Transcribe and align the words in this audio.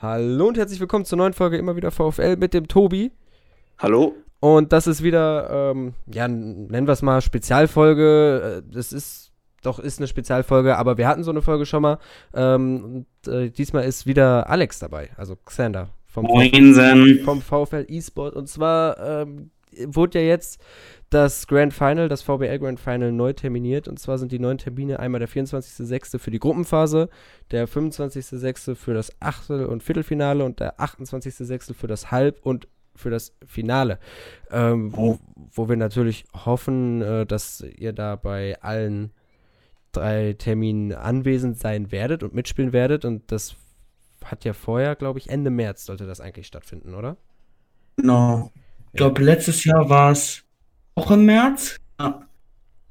Hallo 0.00 0.46
und 0.46 0.56
herzlich 0.56 0.78
willkommen 0.78 1.04
zur 1.04 1.18
neuen 1.18 1.32
Folge 1.32 1.56
immer 1.56 1.74
wieder 1.74 1.90
VfL 1.90 2.36
mit 2.36 2.54
dem 2.54 2.68
Tobi. 2.68 3.10
Hallo. 3.78 4.14
Und 4.38 4.72
das 4.72 4.86
ist 4.86 5.02
wieder, 5.02 5.72
ähm, 5.72 5.94
ja, 6.06 6.28
nennen 6.28 6.86
wir 6.86 6.92
es 6.92 7.02
mal 7.02 7.20
Spezialfolge. 7.20 8.62
Äh, 8.62 8.72
das 8.72 8.92
ist, 8.92 9.32
doch, 9.62 9.80
ist 9.80 9.98
eine 9.98 10.06
Spezialfolge, 10.06 10.76
aber 10.76 10.98
wir 10.98 11.08
hatten 11.08 11.24
so 11.24 11.32
eine 11.32 11.42
Folge 11.42 11.66
schon 11.66 11.82
mal. 11.82 11.98
Ähm, 12.32 13.04
und 13.24 13.32
äh, 13.32 13.50
diesmal 13.50 13.86
ist 13.86 14.06
wieder 14.06 14.48
Alex 14.48 14.78
dabei, 14.78 15.10
also 15.16 15.34
Xander 15.34 15.88
vom, 16.06 16.26
Moinsen. 16.26 17.24
vom 17.24 17.42
VfL 17.42 17.84
eSport. 17.88 18.36
Und 18.36 18.48
zwar 18.48 19.00
ähm, 19.00 19.50
wurde 19.86 20.20
ja 20.20 20.26
jetzt 20.26 20.60
das 21.10 21.46
Grand 21.46 21.72
Final, 21.72 22.08
das 22.08 22.22
VBL 22.22 22.58
Grand 22.58 22.80
Final 22.80 23.12
neu 23.12 23.32
terminiert. 23.32 23.88
Und 23.88 23.98
zwar 23.98 24.18
sind 24.18 24.32
die 24.32 24.38
neuen 24.38 24.58
Termine 24.58 24.98
einmal 24.98 25.20
der 25.20 25.28
24.06. 25.28 26.18
für 26.18 26.30
die 26.30 26.38
Gruppenphase, 26.38 27.08
der 27.50 27.68
25.06. 27.68 28.74
für 28.74 28.94
das 28.94 29.10
Achtel- 29.20 29.66
und 29.66 29.82
Viertelfinale 29.82 30.44
und 30.44 30.60
der 30.60 30.78
28.06. 30.78 31.74
für 31.74 31.86
das 31.86 32.10
Halb- 32.10 32.44
und 32.44 32.68
für 32.94 33.10
das 33.10 33.32
Finale. 33.46 33.98
Ähm, 34.50 34.92
wo, 34.94 35.18
wo 35.52 35.68
wir 35.68 35.76
natürlich 35.76 36.24
hoffen, 36.34 37.00
äh, 37.00 37.26
dass 37.26 37.64
ihr 37.76 37.92
da 37.92 38.16
bei 38.16 38.60
allen 38.60 39.12
drei 39.92 40.34
Terminen 40.34 40.92
anwesend 40.92 41.58
sein 41.58 41.90
werdet 41.90 42.22
und 42.22 42.34
mitspielen 42.34 42.72
werdet. 42.72 43.04
Und 43.04 43.32
das 43.32 43.56
hat 44.24 44.44
ja 44.44 44.52
vorher, 44.52 44.96
glaube 44.96 45.18
ich, 45.18 45.30
Ende 45.30 45.50
März 45.50 45.86
sollte 45.86 46.06
das 46.06 46.20
eigentlich 46.20 46.46
stattfinden, 46.46 46.94
oder? 46.94 47.16
Genau. 47.96 48.52
Ich 48.54 48.67
glaube, 48.98 49.22
letztes 49.22 49.64
Jahr 49.64 49.88
war 49.88 50.12
es 50.12 50.42
auch 50.94 51.10
im 51.10 51.24
März. 51.24 51.76
Ja. 51.98 52.22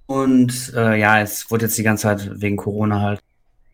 Und 0.07 0.73
äh, 0.75 0.99
ja, 0.99 1.21
es 1.21 1.51
wurde 1.51 1.65
jetzt 1.65 1.77
die 1.77 1.83
ganze 1.83 2.03
Zeit 2.03 2.41
wegen 2.41 2.57
Corona 2.57 3.01
halt 3.01 3.21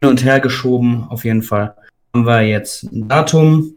hin 0.02 0.10
und 0.10 0.24
her 0.26 0.42
geschoben, 0.42 1.06
auf 1.10 1.24
jeden 1.24 1.44
Fall. 1.44 1.76
Haben 2.14 2.26
wir 2.26 2.42
jetzt 2.42 2.84
ein 2.84 3.08
Datum 3.08 3.76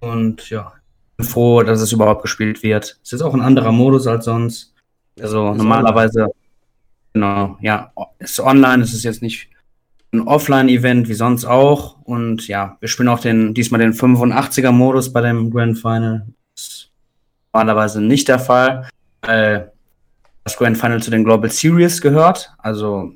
und 0.00 0.50
ja, 0.50 0.72
bin 1.16 1.26
froh, 1.26 1.62
dass 1.62 1.80
es 1.80 1.92
überhaupt 1.92 2.22
gespielt 2.22 2.62
wird. 2.62 2.98
Es 3.04 3.12
ist 3.12 3.22
auch 3.22 3.34
ein 3.34 3.40
anderer 3.40 3.72
Modus 3.72 4.06
als 4.06 4.24
sonst. 4.24 4.74
Also 5.20 5.52
Ist 5.52 5.58
normalerweise, 5.58 6.28
genau, 7.12 7.58
ja, 7.60 7.92
ist 8.18 8.40
online, 8.40 8.82
es 8.82 8.94
ist 8.94 9.04
jetzt 9.04 9.22
nicht 9.22 9.48
ein 10.12 10.22
Offline-Event 10.22 11.08
wie 11.08 11.14
sonst 11.14 11.44
auch. 11.44 11.98
Und 12.02 12.48
ja, 12.48 12.76
wir 12.80 12.88
spielen 12.88 13.08
auch 13.08 13.20
den, 13.20 13.54
diesmal 13.54 13.80
den 13.80 13.92
85er-Modus 13.92 15.12
bei 15.12 15.20
dem 15.20 15.50
Grand 15.50 15.78
Final. 15.78 16.26
Normalerweise 17.52 18.00
nicht 18.00 18.28
der 18.28 18.38
Fall, 18.38 18.88
weil 19.22 19.72
das 20.44 20.56
Grand 20.56 20.78
Final 20.78 21.02
zu 21.02 21.10
den 21.10 21.24
Global 21.24 21.50
Series 21.50 22.00
gehört. 22.00 22.52
Also 22.58 23.12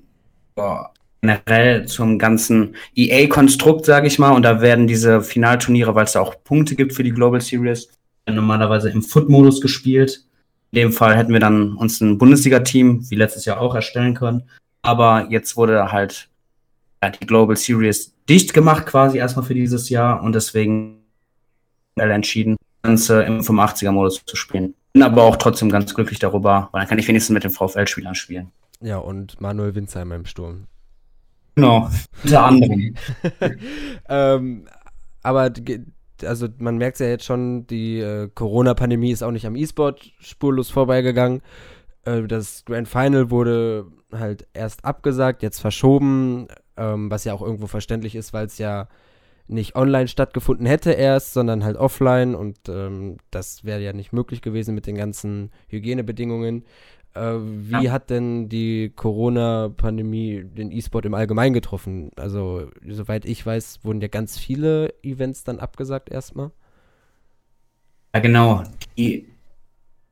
boah, 0.54 0.92
generell 1.22 1.86
zum 1.86 2.18
ganzen 2.18 2.76
EA-Konstrukt, 2.94 3.84
sage 3.84 4.06
ich 4.06 4.18
mal. 4.18 4.30
Und 4.30 4.42
da 4.42 4.60
werden 4.60 4.86
diese 4.86 5.22
Finalturniere, 5.22 5.94
weil 5.94 6.04
es 6.04 6.12
da 6.12 6.20
auch 6.20 6.34
Punkte 6.44 6.76
gibt 6.76 6.92
für 6.92 7.02
die 7.02 7.12
Global 7.12 7.40
Series, 7.40 7.88
normalerweise 8.28 8.90
im 8.90 9.02
Foot-Modus 9.02 9.60
gespielt. 9.60 10.24
In 10.72 10.80
dem 10.80 10.92
Fall 10.92 11.16
hätten 11.16 11.32
wir 11.32 11.40
dann 11.40 11.74
uns 11.74 12.00
ein 12.00 12.18
Bundesliga-Team, 12.18 13.10
wie 13.10 13.14
letztes 13.14 13.44
Jahr 13.44 13.60
auch, 13.60 13.74
erstellen 13.74 14.14
können. 14.14 14.42
Aber 14.82 15.26
jetzt 15.30 15.56
wurde 15.56 15.90
halt 15.90 16.28
die 17.20 17.26
Global 17.26 17.56
Series 17.56 18.12
dicht 18.28 18.52
gemacht, 18.52 18.86
quasi 18.86 19.18
erstmal 19.18 19.44
für 19.44 19.54
dieses 19.54 19.88
Jahr. 19.88 20.22
Und 20.22 20.34
deswegen 20.34 21.04
entschieden, 21.96 22.56
Ganze 22.86 23.22
im 23.22 23.40
85er-Modus 23.40 24.24
zu 24.24 24.36
spielen. 24.36 24.74
Bin 24.92 25.02
aber 25.02 25.24
auch 25.24 25.36
trotzdem 25.36 25.70
ganz 25.70 25.94
glücklich 25.94 26.18
darüber, 26.18 26.68
weil 26.72 26.80
dann 26.80 26.88
kann 26.88 26.98
ich 26.98 27.08
wenigstens 27.08 27.34
mit 27.34 27.44
den 27.44 27.50
VfL-Spielern 27.50 28.14
spielen. 28.14 28.52
Ja, 28.80 28.98
und 28.98 29.40
Manuel 29.40 29.74
Winzheimer 29.74 30.14
im 30.14 30.26
Sturm. 30.26 30.66
Genau, 31.54 31.90
unter 32.22 32.44
anderem. 32.44 32.94
ähm, 34.08 34.66
aber 35.22 35.50
also 36.22 36.48
man 36.58 36.76
merkt 36.76 37.00
ja 37.00 37.06
jetzt 37.06 37.24
schon, 37.24 37.66
die 37.66 37.98
äh, 38.00 38.28
Corona-Pandemie 38.34 39.10
ist 39.10 39.22
auch 39.22 39.30
nicht 39.30 39.46
am 39.46 39.56
E-Sport 39.56 40.12
spurlos 40.20 40.70
vorbeigegangen. 40.70 41.42
Äh, 42.04 42.22
das 42.22 42.64
Grand 42.64 42.88
Final 42.88 43.30
wurde 43.30 43.86
halt 44.12 44.46
erst 44.52 44.84
abgesagt, 44.84 45.42
jetzt 45.42 45.60
verschoben, 45.60 46.48
ähm, 46.76 47.10
was 47.10 47.24
ja 47.24 47.34
auch 47.34 47.42
irgendwo 47.42 47.66
verständlich 47.66 48.14
ist, 48.14 48.32
weil 48.32 48.46
es 48.46 48.58
ja 48.58 48.88
nicht 49.48 49.76
online 49.76 50.08
stattgefunden 50.08 50.66
hätte 50.66 50.92
erst, 50.92 51.32
sondern 51.32 51.64
halt 51.64 51.76
offline 51.76 52.34
und 52.34 52.58
ähm, 52.68 53.18
das 53.30 53.64
wäre 53.64 53.80
ja 53.80 53.92
nicht 53.92 54.12
möglich 54.12 54.42
gewesen 54.42 54.74
mit 54.74 54.86
den 54.86 54.96
ganzen 54.96 55.50
Hygienebedingungen. 55.68 56.64
Äh, 57.14 57.34
wie 57.40 57.84
Ja. 57.84 57.92
hat 57.92 58.10
denn 58.10 58.48
die 58.48 58.92
Corona-Pandemie 58.94 60.44
den 60.44 60.70
E-Sport 60.70 61.06
im 61.06 61.14
Allgemeinen 61.14 61.54
getroffen? 61.54 62.10
Also, 62.16 62.68
soweit 62.86 63.24
ich 63.24 63.44
weiß, 63.44 63.80
wurden 63.84 64.00
ja 64.00 64.08
ganz 64.08 64.38
viele 64.38 64.92
Events 65.02 65.44
dann 65.44 65.58
abgesagt 65.60 66.10
erstmal. 66.10 66.50
Ja, 68.14 68.20
genau. 68.20 68.62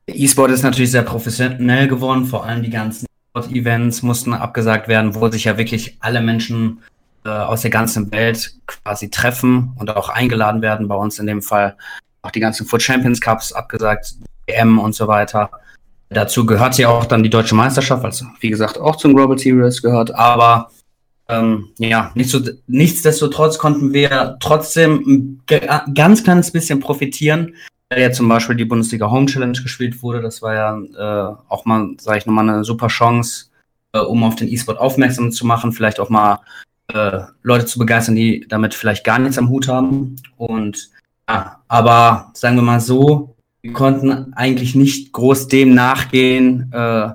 E-Sport 0.06 0.50
ist 0.50 0.62
natürlich 0.62 0.90
sehr 0.90 1.02
professionell 1.02 1.88
geworden, 1.88 2.24
vor 2.24 2.44
allem 2.44 2.62
die 2.62 2.70
ganzen 2.70 3.06
E-Sport-Events 3.06 4.02
mussten 4.02 4.32
abgesagt 4.32 4.88
werden, 4.88 5.14
wo 5.14 5.28
sich 5.28 5.44
ja 5.44 5.58
wirklich 5.58 5.96
alle 6.00 6.20
Menschen 6.20 6.80
aus 7.28 7.62
der 7.62 7.70
ganzen 7.70 8.10
Welt 8.12 8.54
quasi 8.66 9.10
treffen 9.10 9.74
und 9.78 9.90
auch 9.90 10.08
eingeladen 10.08 10.62
werden. 10.62 10.88
Bei 10.88 10.96
uns 10.96 11.18
in 11.18 11.26
dem 11.26 11.42
Fall 11.42 11.76
auch 12.22 12.30
die 12.30 12.40
ganzen 12.40 12.66
Foot 12.66 12.82
Champions 12.82 13.20
Cups 13.20 13.52
abgesagt, 13.52 14.14
WM 14.46 14.78
und 14.78 14.94
so 14.94 15.08
weiter. 15.08 15.50
Dazu 16.10 16.46
gehört 16.46 16.78
ja 16.78 16.88
auch 16.88 17.06
dann 17.06 17.22
die 17.22 17.30
deutsche 17.30 17.54
Meisterschaft, 17.54 18.04
also 18.04 18.26
wie 18.40 18.50
gesagt 18.50 18.78
auch 18.78 18.96
zum 18.96 19.14
Global 19.14 19.38
Series 19.38 19.82
gehört, 19.82 20.14
aber 20.14 20.70
ähm, 21.28 21.70
ja, 21.78 22.12
nicht 22.14 22.30
so, 22.30 22.40
nichtsdestotrotz 22.66 23.58
konnten 23.58 23.92
wir 23.92 24.36
trotzdem 24.40 25.40
ein 25.48 25.94
ganz 25.94 26.22
kleines 26.22 26.50
bisschen 26.50 26.80
profitieren, 26.80 27.54
weil 27.88 28.02
ja 28.02 28.12
zum 28.12 28.28
Beispiel 28.28 28.56
die 28.56 28.66
Bundesliga 28.66 29.10
Home 29.10 29.26
Challenge 29.26 29.58
gespielt 29.60 30.02
wurde. 30.02 30.20
Das 30.20 30.42
war 30.42 30.54
ja 30.54 30.78
äh, 30.78 31.36
auch 31.48 31.64
mal, 31.64 31.94
sage 31.98 32.18
ich 32.18 32.26
nochmal, 32.26 32.48
eine 32.48 32.64
super 32.64 32.88
Chance, 32.88 33.46
äh, 33.92 34.00
um 34.00 34.22
auf 34.22 34.36
den 34.36 34.48
E-Sport 34.48 34.78
aufmerksam 34.78 35.32
zu 35.32 35.46
machen, 35.46 35.72
vielleicht 35.72 35.98
auch 35.98 36.10
mal 36.10 36.40
äh, 36.88 37.20
Leute 37.42 37.66
zu 37.66 37.78
begeistern, 37.78 38.16
die 38.16 38.46
damit 38.48 38.74
vielleicht 38.74 39.04
gar 39.04 39.18
nichts 39.18 39.38
am 39.38 39.48
Hut 39.48 39.68
haben. 39.68 40.16
Und 40.36 40.90
ja, 41.28 41.62
aber 41.68 42.30
sagen 42.34 42.56
wir 42.56 42.62
mal 42.62 42.80
so, 42.80 43.36
wir 43.62 43.72
konnten 43.72 44.34
eigentlich 44.34 44.74
nicht 44.74 45.12
groß 45.12 45.48
dem 45.48 45.74
nachgehen, 45.74 46.70
äh, 46.72 47.08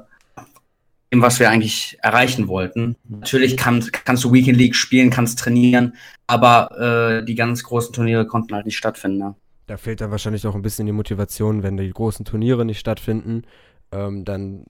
dem, 1.12 1.22
was 1.22 1.40
wir 1.40 1.50
eigentlich 1.50 1.98
erreichen 2.02 2.48
wollten. 2.48 2.96
Natürlich 3.08 3.58
kann, 3.58 3.84
kannst 3.92 4.24
du 4.24 4.34
Weekend 4.34 4.58
League 4.58 4.76
spielen, 4.76 5.10
kannst 5.10 5.40
trainieren, 5.40 5.96
aber 6.28 7.20
äh, 7.22 7.26
die 7.26 7.36
ganz 7.36 7.64
großen 7.64 7.94
Turniere 7.94 8.26
konnten 8.28 8.54
halt 8.54 8.66
nicht 8.66 8.78
stattfinden. 8.78 9.18
Ne? 9.18 9.36
Da 9.68 9.78
fehlt 9.78 10.02
dann 10.02 10.12
wahrscheinlich 10.12 10.46
auch 10.48 10.56
ein 10.56 10.62
bisschen 10.62 10.88
die 10.88 10.92
Motivation, 10.92 11.62
wenn 11.62 11.78
die 11.78 11.92
großen 11.92 12.26
Turniere 12.26 12.66
nicht 12.66 12.80
stattfinden. 12.80 13.44
Ähm, 13.92 14.26
dann, 14.26 14.66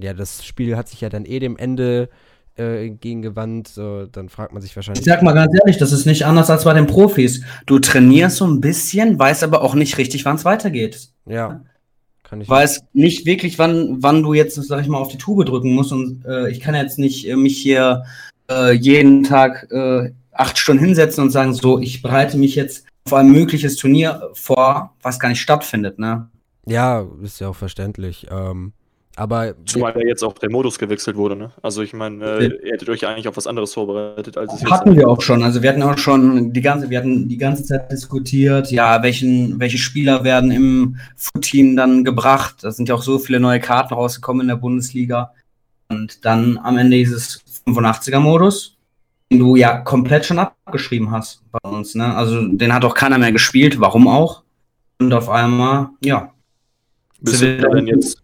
ja, 0.00 0.14
das 0.14 0.44
Spiel 0.44 0.76
hat 0.76 0.88
sich 0.88 1.00
ja 1.00 1.08
dann 1.08 1.24
eh 1.24 1.40
dem 1.40 1.56
Ende 1.56 2.08
äh, 2.58 2.86
entgegengewandt. 2.86 3.68
So, 3.68 4.06
dann 4.06 4.28
fragt 4.28 4.52
man 4.52 4.62
sich 4.62 4.72
Ich 4.72 4.76
wahrscheinlich. 4.76 5.04
sag 5.04 5.22
mal 5.22 5.32
ganz 5.32 5.52
ehrlich, 5.60 5.78
das 5.78 5.92
ist 5.92 6.06
nicht 6.06 6.26
anders 6.26 6.50
als 6.50 6.64
bei 6.64 6.74
den 6.74 6.86
Profis. 6.86 7.42
Du 7.66 7.78
trainierst 7.78 8.36
so 8.36 8.46
ein 8.46 8.60
bisschen, 8.60 9.18
weißt 9.18 9.44
aber 9.44 9.62
auch 9.62 9.74
nicht 9.74 9.98
richtig, 9.98 10.24
wann 10.24 10.36
es 10.36 10.44
weitergeht. 10.44 11.08
Ja, 11.26 11.62
kann 12.24 12.40
ich. 12.40 12.48
Weiß 12.48 12.80
nicht 12.92 13.26
wirklich, 13.26 13.58
wann, 13.58 14.02
wann 14.02 14.22
du 14.22 14.34
jetzt, 14.34 14.54
sag 14.56 14.80
ich 14.82 14.88
mal, 14.88 14.98
auf 14.98 15.08
die 15.08 15.18
Tube 15.18 15.44
drücken 15.44 15.74
musst. 15.74 15.92
Und 15.92 16.24
äh, 16.26 16.50
ich 16.50 16.60
kann 16.60 16.74
jetzt 16.74 16.98
nicht 16.98 17.28
äh, 17.28 17.36
mich 17.36 17.58
hier 17.58 18.04
äh, 18.50 18.72
jeden 18.72 19.24
Tag 19.24 19.68
äh, 19.70 20.10
acht 20.32 20.58
Stunden 20.58 20.84
hinsetzen 20.84 21.24
und 21.24 21.30
sagen, 21.30 21.54
so, 21.54 21.78
ich 21.78 22.02
bereite 22.02 22.36
mich 22.38 22.54
jetzt 22.54 22.86
auf 23.06 23.14
ein 23.14 23.30
mögliches 23.32 23.76
Turnier 23.76 24.30
vor, 24.34 24.94
was 25.02 25.18
gar 25.18 25.28
nicht 25.30 25.40
stattfindet, 25.40 25.98
ne? 25.98 26.28
Ja, 26.66 27.06
ist 27.22 27.40
ja 27.40 27.48
auch 27.48 27.56
verständlich. 27.56 28.26
Ähm, 28.30 28.72
aber 29.18 29.54
Zumal 29.66 29.94
ja 29.96 30.06
jetzt 30.06 30.22
auch 30.22 30.32
der 30.34 30.50
Modus 30.50 30.78
gewechselt 30.78 31.16
wurde, 31.16 31.34
ne? 31.34 31.50
Also 31.60 31.82
ich 31.82 31.92
meine, 31.92 32.24
äh, 32.24 32.46
ihr 32.46 32.72
hättet 32.72 32.88
euch 32.88 33.06
eigentlich 33.06 33.26
auf 33.26 33.36
was 33.36 33.46
anderes 33.46 33.74
vorbereitet, 33.74 34.38
als 34.38 34.54
es 34.54 34.60
jetzt 34.60 34.70
Hatten 34.70 34.96
wir 34.96 35.08
auch 35.08 35.20
schon. 35.20 35.42
Also 35.42 35.62
wir 35.62 35.70
hatten 35.70 35.82
auch 35.82 35.98
schon 35.98 36.52
die 36.52 36.60
ganze, 36.60 36.88
wir 36.88 36.98
hatten 36.98 37.28
die 37.28 37.36
ganze 37.36 37.64
Zeit 37.64 37.90
diskutiert, 37.90 38.70
ja, 38.70 39.02
welchen, 39.02 39.58
welche 39.58 39.78
Spieler 39.78 40.22
werden 40.22 40.52
im 40.52 40.96
Foot-Team 41.16 41.76
dann 41.76 42.04
gebracht. 42.04 42.56
Da 42.62 42.70
sind 42.70 42.88
ja 42.88 42.94
auch 42.94 43.02
so 43.02 43.18
viele 43.18 43.40
neue 43.40 43.58
Karten 43.58 43.94
rausgekommen 43.94 44.42
in 44.42 44.48
der 44.48 44.56
Bundesliga. 44.56 45.32
Und 45.88 46.24
dann 46.24 46.58
am 46.58 46.78
Ende 46.78 46.96
dieses 46.96 47.42
85er-Modus, 47.66 48.76
den 49.32 49.40
du 49.40 49.56
ja 49.56 49.78
komplett 49.78 50.26
schon 50.26 50.38
abgeschrieben 50.38 51.10
hast 51.10 51.42
bei 51.50 51.68
uns, 51.68 51.94
ne? 51.94 52.14
Also 52.14 52.46
den 52.46 52.72
hat 52.72 52.84
auch 52.84 52.94
keiner 52.94 53.18
mehr 53.18 53.32
gespielt, 53.32 53.80
warum 53.80 54.06
auch? 54.06 54.42
Und 55.00 55.12
auf 55.12 55.28
einmal, 55.28 55.88
ja. 56.04 56.32
Bist 57.20 57.42
du 57.42 57.58
denn 57.58 57.88
jetzt, 57.88 58.22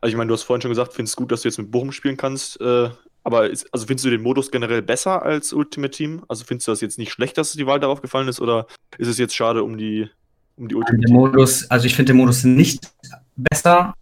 also 0.00 0.12
ich 0.12 0.16
meine, 0.16 0.28
du 0.28 0.34
hast 0.34 0.42
vorhin 0.42 0.62
schon 0.62 0.70
gesagt, 0.70 0.92
findest 0.92 1.16
gut, 1.16 1.30
dass 1.30 1.42
du 1.42 1.48
jetzt 1.48 1.58
mit 1.58 1.70
Bochum 1.70 1.92
spielen 1.92 2.16
kannst, 2.16 2.60
äh, 2.60 2.88
aber 3.22 3.50
ist, 3.50 3.72
also 3.72 3.86
findest 3.86 4.06
du 4.06 4.10
den 4.10 4.22
Modus 4.22 4.50
generell 4.50 4.82
besser 4.82 5.22
als 5.22 5.52
Ultimate 5.52 5.90
Team? 5.90 6.22
Also 6.28 6.44
findest 6.44 6.68
du 6.68 6.72
das 6.72 6.80
jetzt 6.80 6.98
nicht 6.98 7.12
schlecht, 7.12 7.36
dass 7.36 7.52
die 7.52 7.66
Wahl 7.66 7.80
darauf 7.80 8.00
gefallen 8.00 8.28
ist, 8.28 8.40
oder 8.40 8.66
ist 8.96 9.08
es 9.08 9.18
jetzt 9.18 9.34
schade 9.34 9.62
um 9.62 9.76
die, 9.76 10.08
um 10.56 10.68
die 10.68 10.74
Ultimate 10.74 11.00
Der 11.00 11.06
Team? 11.06 11.16
Modus, 11.16 11.70
also 11.70 11.86
ich 11.86 11.94
finde 11.94 12.12
den 12.12 12.16
Modus 12.16 12.44
nicht 12.44 12.90
besser, 13.36 13.94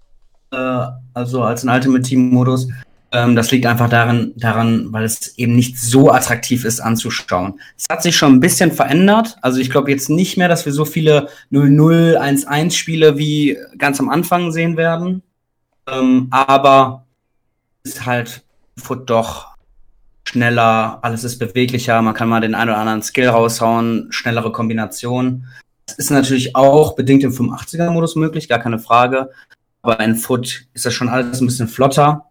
äh, 0.53 0.87
also 1.15 1.43
als 1.43 1.65
ein 1.65 1.75
Ultimate 1.75 2.03
Team 2.03 2.31
Modus. 2.31 2.69
Ähm, 3.11 3.35
das 3.35 3.51
liegt 3.51 3.65
einfach 3.65 3.89
daran, 3.89 4.33
daran, 4.37 4.93
weil 4.93 5.05
es 5.05 5.37
eben 5.39 5.56
nicht 5.56 5.79
so 5.79 6.12
attraktiv 6.12 6.65
ist 6.65 6.79
anzuschauen. 6.81 7.59
Es 7.77 7.87
hat 7.91 8.03
sich 8.03 8.17
schon 8.17 8.35
ein 8.35 8.41
bisschen 8.41 8.71
verändert. 8.71 9.37
Also 9.41 9.61
ich 9.61 9.71
glaube 9.71 9.91
jetzt 9.91 10.11
nicht 10.11 10.37
mehr, 10.37 10.49
dass 10.49 10.67
wir 10.67 10.73
so 10.73 10.85
viele 10.85 11.29
0-0, 11.51 12.19
1-1 12.19 12.71
Spiele 12.73 13.17
wie 13.17 13.56
ganz 13.79 13.99
am 13.99 14.11
Anfang 14.11 14.53
sehen 14.53 14.77
werden. 14.77 15.23
Ähm, 15.90 16.29
aber 16.31 17.06
ist 17.82 18.06
halt 18.06 18.44
Foot 18.76 19.08
doch 19.08 19.49
schneller, 20.29 20.99
alles 21.02 21.25
ist 21.25 21.38
beweglicher, 21.38 22.02
man 22.02 22.14
kann 22.14 22.29
mal 22.29 22.40
den 22.40 22.55
einen 22.55 22.70
oder 22.70 22.79
anderen 22.79 23.02
Skill 23.02 23.29
raushauen, 23.29 24.08
schnellere 24.11 24.52
Kombinationen. 24.52 25.46
Das 25.87 25.96
ist 25.96 26.11
natürlich 26.11 26.55
auch 26.55 26.96
bedingt 26.96 27.25
im 27.25 27.32
85er-Modus 27.32 28.17
möglich, 28.17 28.49
gar 28.49 28.58
keine 28.58 28.79
Frage. 28.79 29.31
Aber 29.81 30.00
in 30.00 30.17
Foot 30.17 30.67
ist 30.75 30.85
das 30.85 30.93
schon 30.93 31.08
alles 31.08 31.40
ein 31.40 31.46
bisschen 31.46 31.69
flotter. 31.69 32.26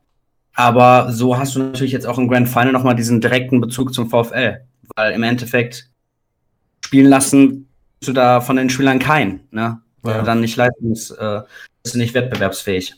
Aber 0.54 1.12
so 1.12 1.38
hast 1.38 1.56
du 1.56 1.60
natürlich 1.60 1.92
jetzt 1.92 2.06
auch 2.06 2.18
im 2.18 2.28
Grand 2.28 2.50
Final 2.50 2.72
nochmal 2.72 2.96
diesen 2.96 3.22
direkten 3.22 3.62
Bezug 3.62 3.94
zum 3.94 4.10
VfL. 4.10 4.62
Weil 4.96 5.14
im 5.14 5.24
Endeffekt 5.24 5.90
spielen 6.86 7.08
lassen 7.08 7.68
du 8.02 8.14
da 8.14 8.42
von 8.42 8.58
den 8.58 8.70
Spielern 8.70 9.00
keinen, 9.00 9.42
ne? 9.52 9.82
Weil 10.04 10.14
ja. 10.14 10.20
du 10.20 10.26
dann 10.26 10.42
nicht 10.42 10.56
leistungs, 10.56 11.12
äh, 11.12 11.42
bist 11.82 11.96
du 11.96 12.00
nicht 12.00 12.14
wettbewerbsfähig. 12.14 12.96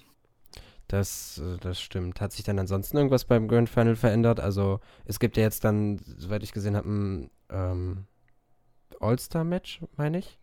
Das, 0.89 1.39
äh, 1.43 1.57
das 1.61 1.79
stimmt. 1.79 2.19
Hat 2.19 2.33
sich 2.33 2.43
dann 2.43 2.59
ansonsten 2.59 2.97
irgendwas 2.97 3.23
beim 3.23 3.47
Grand 3.47 3.69
Final 3.69 3.95
verändert? 3.95 4.39
Also 4.39 4.79
es 5.05 5.19
gibt 5.19 5.37
ja 5.37 5.43
jetzt 5.43 5.63
dann, 5.63 6.01
soweit 6.17 6.43
ich 6.43 6.51
gesehen 6.51 6.75
habe, 6.75 6.89
ein 6.89 7.29
ähm, 7.51 8.05
All-Star-Match, 8.99 9.81
meine 9.97 10.17
ich. 10.17 10.39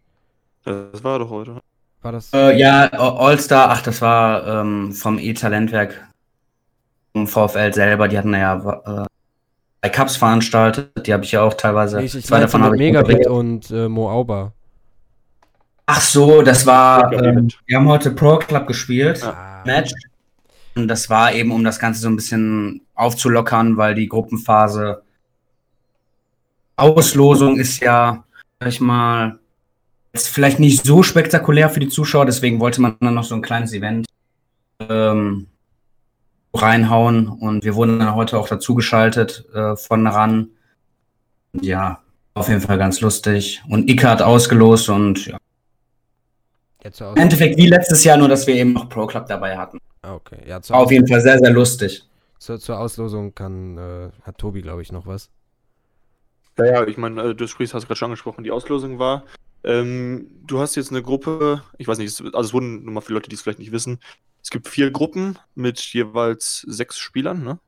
Das 0.64 1.02
war 1.02 1.18
doch 1.18 1.30
heute. 1.30 1.60
War 2.00 2.12
das? 2.12 2.32
Äh, 2.32 2.56
ja, 2.58 2.88
All-Star, 2.92 3.70
ach, 3.70 3.82
das 3.82 4.00
war 4.00 4.46
ähm, 4.46 4.92
vom 4.92 5.18
E-Talentwerk 5.18 6.08
vom 7.12 7.26
VfL 7.26 7.74
selber. 7.74 8.06
Die 8.06 8.16
hatten 8.16 8.32
ja 8.32 9.02
äh, 9.02 9.06
bei 9.80 9.88
Cups 9.88 10.16
veranstaltet. 10.16 11.06
Die 11.06 11.12
habe 11.12 11.24
ich 11.24 11.32
ja 11.32 11.42
auch 11.42 11.54
teilweise. 11.54 12.00
Ich, 12.02 12.14
ich 12.14 12.24
zwei 12.24 12.38
davon 12.38 12.62
mit 12.62 12.78
Megabit 12.78 13.26
und 13.26 13.68
äh, 13.72 13.88
Mo 13.88 14.08
Auber. 14.08 14.52
Ach 15.86 16.00
so, 16.00 16.42
das 16.42 16.64
war. 16.66 17.12
Ähm, 17.12 17.48
wir 17.66 17.78
haben 17.78 17.88
heute 17.88 18.12
Pro 18.12 18.38
Club 18.38 18.68
gespielt. 18.68 19.24
Ah. 19.24 19.64
Match. 19.64 19.92
Und 20.76 20.88
das 20.88 21.08
war 21.08 21.32
eben, 21.32 21.52
um 21.52 21.64
das 21.64 21.78
Ganze 21.78 22.02
so 22.02 22.08
ein 22.08 22.16
bisschen 22.16 22.82
aufzulockern, 22.94 23.78
weil 23.78 23.94
die 23.94 24.08
Gruppenphase 24.08 25.02
Auslosung 26.76 27.56
ist 27.56 27.80
ja, 27.80 28.24
sag 28.60 28.68
ich 28.68 28.80
mal, 28.82 29.38
jetzt 30.12 30.28
vielleicht 30.28 30.60
nicht 30.60 30.84
so 30.84 31.02
spektakulär 31.02 31.70
für 31.70 31.80
die 31.80 31.88
Zuschauer, 31.88 32.26
deswegen 32.26 32.60
wollte 32.60 32.82
man 32.82 32.96
dann 33.00 33.14
noch 33.14 33.24
so 33.24 33.34
ein 33.34 33.40
kleines 33.40 33.72
Event 33.72 34.06
ähm, 34.78 35.46
reinhauen 36.52 37.28
und 37.28 37.64
wir 37.64 37.74
wurden 37.74 37.98
dann 37.98 38.14
heute 38.14 38.38
auch 38.38 38.48
dazugeschaltet 38.48 39.46
äh, 39.54 39.76
von 39.76 40.06
RAN. 40.06 40.48
Ja, 41.58 42.00
auf 42.34 42.48
jeden 42.48 42.60
Fall 42.60 42.76
ganz 42.76 43.00
lustig. 43.00 43.62
Und 43.68 43.88
Ika 43.88 44.10
hat 44.10 44.22
ausgelost 44.22 44.90
und 44.90 45.26
ja. 45.26 45.38
Im 46.84 47.16
Endeffekt 47.16 47.56
wie 47.56 47.66
letztes 47.66 48.04
Jahr, 48.04 48.16
nur 48.16 48.28
dass 48.28 48.46
wir 48.46 48.54
eben 48.54 48.74
noch 48.74 48.88
Pro 48.88 49.06
Club 49.06 49.26
dabei 49.26 49.56
hatten. 49.56 49.80
Ah, 50.06 50.14
okay. 50.14 50.38
Ja, 50.46 50.60
auf 50.70 50.92
jeden 50.92 51.08
Fall 51.08 51.20
sehr, 51.20 51.38
sehr 51.40 51.50
lustig. 51.50 52.04
Zur, 52.38 52.60
zur 52.60 52.78
Auslosung 52.78 53.34
kann, 53.34 53.76
äh, 53.76 54.10
hat 54.22 54.38
Tobi, 54.38 54.62
glaube 54.62 54.82
ich, 54.82 54.92
noch 54.92 55.06
was. 55.06 55.30
Ja, 56.58 56.64
ja, 56.66 56.86
ich 56.86 56.96
meine, 56.96 57.20
äh, 57.22 57.34
du 57.34 57.48
sprichst, 57.48 57.74
hast 57.74 57.86
gerade 57.86 57.98
schon 57.98 58.06
angesprochen, 58.06 58.44
die 58.44 58.52
Auslosung 58.52 59.00
war. 59.00 59.24
Ähm, 59.64 60.28
du 60.46 60.60
hast 60.60 60.76
jetzt 60.76 60.90
eine 60.90 61.02
Gruppe, 61.02 61.64
ich 61.76 61.88
weiß 61.88 61.98
nicht, 61.98 62.20
also 62.20 62.40
es 62.40 62.52
wurden 62.52 62.84
nur 62.84 62.94
mal 62.94 63.00
für 63.00 63.14
Leute, 63.14 63.28
die 63.28 63.34
es 63.34 63.42
vielleicht 63.42 63.58
nicht 63.58 63.72
wissen, 63.72 63.98
es 64.40 64.50
gibt 64.50 64.68
vier 64.68 64.92
Gruppen 64.92 65.40
mit 65.56 65.80
jeweils 65.80 66.60
sechs 66.68 66.98
Spielern, 66.98 67.42
ne? 67.42 67.58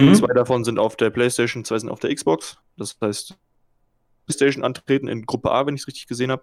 Mhm. 0.00 0.16
Zwei 0.16 0.34
davon 0.34 0.64
sind 0.64 0.80
auf 0.80 0.96
der 0.96 1.10
PlayStation, 1.10 1.64
zwei 1.64 1.78
sind 1.78 1.90
auf 1.90 2.00
der 2.00 2.12
Xbox. 2.12 2.58
Das 2.76 2.96
heißt, 3.00 3.36
PlayStation 4.26 4.64
antreten 4.64 5.06
in 5.06 5.26
Gruppe 5.26 5.52
A, 5.52 5.64
wenn 5.64 5.76
ich 5.76 5.82
es 5.82 5.86
richtig 5.86 6.08
gesehen 6.08 6.32
habe. 6.32 6.42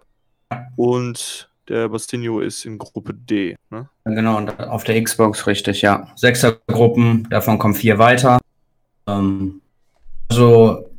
Und 0.76 1.50
der 1.68 1.88
Bastinho 1.88 2.40
ist 2.40 2.64
in 2.64 2.78
Gruppe 2.78 3.14
D. 3.14 3.56
Ne? 3.70 3.88
Genau, 4.04 4.36
und 4.36 4.58
auf 4.60 4.84
der 4.84 5.02
Xbox 5.02 5.46
richtig, 5.46 5.82
ja. 5.82 6.08
Sechsergruppen, 6.14 7.28
davon 7.30 7.58
kommen 7.58 7.74
vier 7.74 7.98
weiter. 7.98 8.38
Ähm, 9.06 9.60
also, 10.28 10.90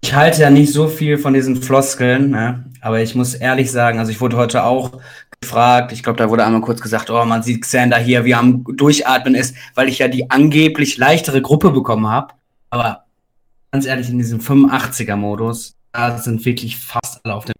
ich 0.00 0.14
halte 0.14 0.42
ja 0.42 0.50
nicht 0.50 0.72
so 0.72 0.88
viel 0.88 1.18
von 1.18 1.34
diesen 1.34 1.56
Floskeln, 1.56 2.30
ne? 2.30 2.64
aber 2.80 3.00
ich 3.00 3.14
muss 3.14 3.34
ehrlich 3.34 3.70
sagen, 3.70 3.98
also 3.98 4.12
ich 4.12 4.20
wurde 4.20 4.36
heute 4.36 4.62
auch 4.62 5.00
gefragt, 5.40 5.92
ich 5.92 6.02
glaube, 6.02 6.18
da 6.18 6.30
wurde 6.30 6.44
einmal 6.44 6.60
kurz 6.60 6.80
gesagt, 6.80 7.10
oh, 7.10 7.24
man 7.24 7.42
sieht 7.42 7.62
Xander 7.62 7.98
hier, 7.98 8.24
wie 8.24 8.34
am 8.34 8.64
Durchatmen 8.64 9.34
ist, 9.34 9.56
weil 9.74 9.88
ich 9.88 9.98
ja 9.98 10.08
die 10.08 10.30
angeblich 10.30 10.96
leichtere 10.96 11.42
Gruppe 11.42 11.70
bekommen 11.70 12.08
habe. 12.08 12.34
Aber 12.70 13.04
ganz 13.72 13.86
ehrlich, 13.86 14.08
in 14.08 14.18
diesem 14.18 14.40
85er-Modus, 14.40 15.76
da 15.92 16.18
sind 16.18 16.44
wirklich 16.44 16.76
fast 16.76 17.20
alle 17.24 17.34
auf 17.34 17.44
dem. 17.44 17.54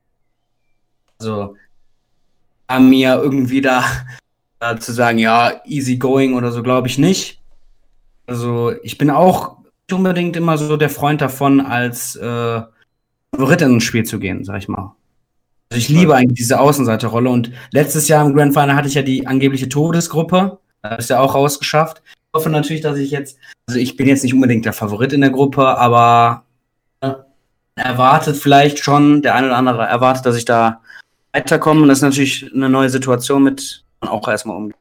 Also, 1.18 1.56
an 2.66 2.88
mir 2.88 3.20
irgendwie 3.22 3.60
da 3.60 3.84
äh, 4.60 4.76
zu 4.76 4.92
sagen, 4.92 5.18
ja, 5.18 5.60
easy 5.64 5.96
going 5.96 6.34
oder 6.34 6.52
so, 6.52 6.62
glaube 6.62 6.88
ich 6.88 6.98
nicht. 6.98 7.40
Also 8.26 8.72
ich 8.82 8.98
bin 8.98 9.10
auch 9.10 9.58
nicht 9.58 9.92
unbedingt 9.92 10.36
immer 10.36 10.58
so 10.58 10.76
der 10.76 10.90
Freund 10.90 11.20
davon, 11.20 11.60
als 11.60 12.16
äh, 12.16 12.60
Favorit 13.34 13.62
in 13.62 13.76
ein 13.76 13.80
Spiel 13.80 14.04
zu 14.04 14.18
gehen, 14.18 14.44
sag 14.44 14.58
ich 14.58 14.68
mal. 14.68 14.94
Also 15.70 15.78
ich 15.78 15.88
liebe 15.88 16.14
eigentlich 16.14 16.38
diese 16.38 16.60
Außenseiterrolle 16.60 17.28
und 17.28 17.50
letztes 17.72 18.08
Jahr 18.08 18.24
im 18.24 18.34
Grand 18.34 18.54
Final 18.54 18.76
hatte 18.76 18.88
ich 18.88 18.94
ja 18.94 19.02
die 19.02 19.26
angebliche 19.26 19.68
Todesgruppe. 19.68 20.58
Da 20.82 20.94
ist 20.96 21.10
ja 21.10 21.20
auch 21.20 21.34
rausgeschafft. 21.34 22.02
Ich 22.06 22.38
hoffe 22.38 22.50
natürlich, 22.50 22.82
dass 22.82 22.98
ich 22.98 23.10
jetzt, 23.10 23.38
also 23.66 23.80
ich 23.80 23.96
bin 23.96 24.06
jetzt 24.06 24.22
nicht 24.22 24.34
unbedingt 24.34 24.64
der 24.64 24.72
Favorit 24.72 25.12
in 25.12 25.20
der 25.20 25.30
Gruppe, 25.30 25.66
aber 25.66 26.44
äh, 27.00 27.14
erwartet 27.74 28.36
vielleicht 28.36 28.78
schon, 28.78 29.22
der 29.22 29.34
eine 29.34 29.48
oder 29.48 29.56
andere 29.56 29.82
erwartet, 29.84 30.24
dass 30.26 30.36
ich 30.36 30.44
da 30.44 30.80
weiterkommen. 31.36 31.82
Und 31.82 31.88
das 31.88 31.98
ist 31.98 32.02
natürlich 32.02 32.50
eine 32.54 32.68
neue 32.68 32.90
Situation, 32.90 33.42
mit 33.42 33.84
man 34.00 34.10
auch 34.10 34.26
erstmal 34.28 34.56
umgeht. 34.56 34.76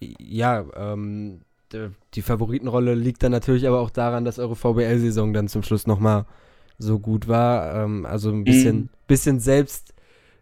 Ja, 0.00 0.64
ähm, 0.76 1.40
die 2.14 2.22
Favoritenrolle 2.22 2.94
liegt 2.94 3.22
dann 3.22 3.32
natürlich 3.32 3.66
aber 3.66 3.80
auch 3.80 3.90
daran, 3.90 4.24
dass 4.24 4.38
eure 4.38 4.56
VBL-Saison 4.56 5.32
dann 5.32 5.48
zum 5.48 5.62
Schluss 5.62 5.86
nochmal 5.86 6.26
so 6.78 6.98
gut 6.98 7.28
war. 7.28 7.84
Ähm, 7.84 8.06
also 8.06 8.30
ein 8.30 8.44
bisschen, 8.44 8.76
mhm. 8.76 8.88
bisschen 9.06 9.40
selbst, 9.40 9.94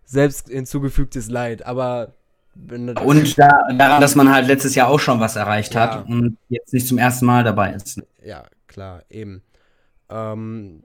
selbst 0.05 0.49
hinzugefügtes 0.49 1.31
Leid, 1.31 1.65
aber 1.65 2.15
und 2.77 2.95
da, 3.39 3.59
daran, 3.77 4.01
dass 4.01 4.15
man 4.15 4.33
halt 4.33 4.47
letztes 4.47 4.77
Jahr 4.77 4.89
auch 4.89 5.01
schon 5.01 5.19
was 5.19 5.35
erreicht 5.35 5.75
ja. 5.75 5.81
hat 5.81 6.09
und 6.09 6.37
jetzt 6.49 6.73
nicht 6.73 6.87
zum 6.87 6.99
ersten 6.99 7.27
Mal 7.27 7.43
dabei 7.43 7.73
ist. 7.73 8.01
Ja, 8.25 8.45
klar, 8.69 9.03
eben. 9.11 9.43
Ähm, 10.09 10.85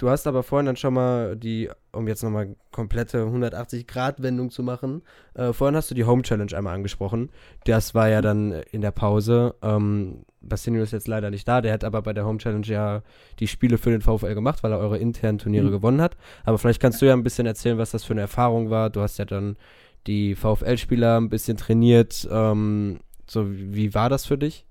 Du 0.00 0.08
hast 0.08 0.26
aber 0.26 0.42
vorhin 0.42 0.64
dann 0.64 0.76
schon 0.76 0.94
mal 0.94 1.36
die, 1.36 1.68
um 1.92 2.08
jetzt 2.08 2.22
nochmal 2.22 2.56
komplette 2.72 3.18
180-Grad-Wendung 3.24 4.48
zu 4.50 4.62
machen, 4.62 5.02
äh, 5.34 5.52
vorhin 5.52 5.76
hast 5.76 5.90
du 5.90 5.94
die 5.94 6.04
Home 6.04 6.22
Challenge 6.22 6.56
einmal 6.56 6.74
angesprochen. 6.74 7.28
Das 7.64 7.94
war 7.94 8.08
ja 8.08 8.22
dann 8.22 8.52
in 8.72 8.80
der 8.80 8.92
Pause. 8.92 9.56
Ähm, 9.60 10.24
Bastinio 10.40 10.82
ist 10.82 10.94
jetzt 10.94 11.06
leider 11.06 11.30
nicht 11.30 11.46
da, 11.46 11.60
der 11.60 11.74
hat 11.74 11.84
aber 11.84 12.00
bei 12.00 12.14
der 12.14 12.24
Home 12.24 12.38
Challenge 12.38 12.66
ja 12.66 13.02
die 13.40 13.46
Spiele 13.46 13.76
für 13.76 13.90
den 13.90 14.00
VfL 14.00 14.32
gemacht, 14.32 14.62
weil 14.62 14.72
er 14.72 14.78
eure 14.78 14.96
internen 14.96 15.36
Turniere 15.36 15.66
mhm. 15.66 15.72
gewonnen 15.72 16.00
hat. 16.00 16.16
Aber 16.44 16.56
vielleicht 16.56 16.80
kannst 16.80 17.02
du 17.02 17.06
ja 17.06 17.12
ein 17.12 17.22
bisschen 17.22 17.46
erzählen, 17.46 17.76
was 17.76 17.90
das 17.90 18.02
für 18.02 18.14
eine 18.14 18.22
Erfahrung 18.22 18.70
war. 18.70 18.88
Du 18.88 19.02
hast 19.02 19.18
ja 19.18 19.26
dann 19.26 19.58
die 20.06 20.34
VfL-Spieler 20.34 21.20
ein 21.20 21.28
bisschen 21.28 21.58
trainiert. 21.58 22.26
Ähm, 22.32 23.00
so, 23.26 23.44
wie 23.50 23.92
war 23.92 24.08
das 24.08 24.24
für 24.24 24.38
dich? 24.38 24.64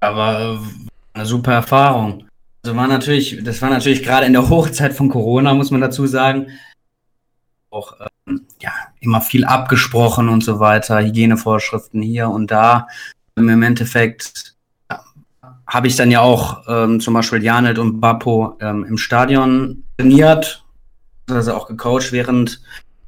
Aber 0.00 0.60
eine 1.14 1.24
super 1.24 1.54
Erfahrung. 1.54 2.25
Also 2.66 2.76
war 2.76 2.88
natürlich, 2.88 3.44
das 3.44 3.62
war 3.62 3.70
natürlich 3.70 4.02
gerade 4.02 4.26
in 4.26 4.32
der 4.32 4.48
Hochzeit 4.48 4.92
von 4.92 5.08
Corona, 5.08 5.54
muss 5.54 5.70
man 5.70 5.80
dazu 5.80 6.04
sagen, 6.08 6.48
auch 7.70 7.92
ähm, 8.26 8.44
ja, 8.60 8.72
immer 8.98 9.20
viel 9.20 9.44
abgesprochen 9.44 10.28
und 10.28 10.42
so 10.42 10.58
weiter, 10.58 10.98
Hygienevorschriften 11.00 12.02
hier 12.02 12.28
und 12.28 12.50
da. 12.50 12.88
Im 13.36 13.62
Endeffekt 13.62 14.56
ja, 14.90 15.00
habe 15.68 15.86
ich 15.86 15.94
dann 15.94 16.10
ja 16.10 16.22
auch 16.22 16.64
ähm, 16.66 16.98
zum 16.98 17.14
Beispiel 17.14 17.40
Janet 17.40 17.78
und 17.78 18.00
Bappo 18.00 18.56
ähm, 18.60 18.84
im 18.84 18.98
Stadion 18.98 19.84
trainiert, 19.96 20.64
also 21.30 21.54
auch 21.54 21.68
gecoacht 21.68 22.10
während 22.10 22.60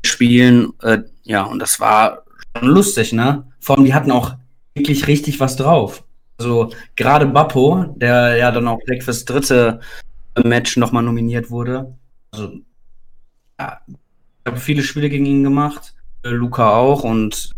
Spielen. 0.07 0.73
Äh, 0.83 1.01
ja, 1.25 1.43
und 1.43 1.59
das 1.59 1.81
war 1.81 2.23
schon 2.57 2.69
lustig, 2.69 3.13
ne? 3.13 3.45
Vor 3.59 3.75
allem, 3.75 3.87
die 3.87 3.95
hatten 3.95 4.13
auch 4.13 4.37
wirklich 4.77 5.09
richtig 5.09 5.41
was 5.41 5.57
drauf. 5.57 6.05
Also 6.39 6.71
gerade 6.95 7.27
Bappo, 7.27 7.85
der 7.97 8.37
ja 8.37 8.51
dann 8.51 8.69
auch 8.69 8.79
direkt 8.87 9.03
fürs 9.03 9.25
dritte 9.25 9.81
Match 10.45 10.77
nochmal 10.77 11.03
nominiert 11.03 11.51
wurde. 11.51 11.97
Also 12.31 12.53
ja, 13.59 13.81
ich 13.89 13.97
habe 14.47 14.57
viele 14.59 14.83
Spiele 14.83 15.11
gegen 15.11 15.27
ihn 15.27 15.43
gemacht, 15.43 15.95
äh, 16.23 16.29
Luca 16.29 16.77
auch 16.77 17.03
und 17.03 17.51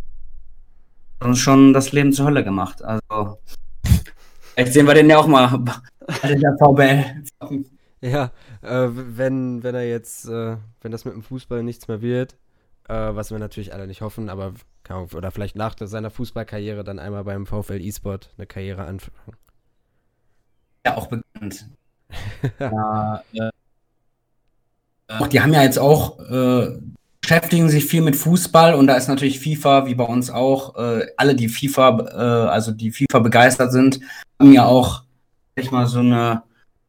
uns 1.21 1.39
schon 1.39 1.75
das 1.75 1.93
Leben 1.93 2.13
zur 2.13 2.27
Hölle 2.27 2.43
gemacht. 2.43 2.83
Also 2.83 3.39
vielleicht 4.55 4.73
sehen 4.73 4.87
wir 4.87 4.95
den 4.95 5.11
ja 5.11 5.19
auch 5.19 5.27
mal 5.27 5.63
in 6.23 6.41
der 6.41 6.57
VBL. 6.59 7.25
Ja, 8.03 8.33
äh, 8.63 8.89
wenn, 8.91 9.63
wenn 9.63 9.75
er 9.75 9.87
jetzt, 9.87 10.27
äh, 10.27 10.57
wenn 10.81 10.91
das 10.91 11.05
mit 11.05 11.13
dem 11.13 11.23
Fußball 11.23 11.63
nichts 11.63 11.87
mehr 11.87 12.01
wird, 12.01 12.39
äh, 12.89 12.95
was 12.95 13.31
wir 13.31 13.39
natürlich 13.39 13.75
alle 13.75 13.87
nicht 13.87 14.01
hoffen, 14.01 14.31
aber 14.31 14.55
oder 14.91 15.31
vielleicht 15.31 15.57
nach 15.57 15.75
seiner 15.79 16.11
Fußballkarriere 16.11 16.85
dann 16.85 16.99
einmal 16.99 17.25
beim 17.25 17.47
VfL 17.47 17.81
E-Sport 17.81 18.31
eine 18.37 18.47
Karriere 18.47 18.85
anfangen. 18.85 19.37
Ja, 20.85 20.97
auch 20.97 21.07
bekannt. 21.09 21.67
ja, 22.59 23.23
äh, 23.33 23.51
auch 25.09 25.27
die 25.27 25.41
haben 25.41 25.53
ja 25.53 25.63
jetzt 25.63 25.79
auch, 25.79 26.19
äh, 26.21 26.79
beschäftigen 27.21 27.69
sich 27.69 27.85
viel 27.85 28.01
mit 28.01 28.17
Fußball 28.17 28.75
und 28.75 28.87
da 28.87 28.95
ist 28.95 29.09
natürlich 29.09 29.41
FIFA, 29.41 29.87
wie 29.87 29.95
bei 29.95 30.05
uns 30.05 30.31
auch, 30.31 30.77
äh, 30.77 31.07
alle, 31.17 31.35
die 31.35 31.49
FIFA, 31.49 31.99
äh, 31.99 32.49
also 32.51 32.73
die 32.73 32.91
FIFA 32.91 33.19
begeistert 33.21 33.73
sind, 33.73 34.01
haben 34.39 34.53
ja 34.53 34.65
auch, 34.65 35.05
sag 35.57 35.65
ich 35.65 35.71
mal, 35.71 35.87
so 35.87 36.01
eine 36.01 36.43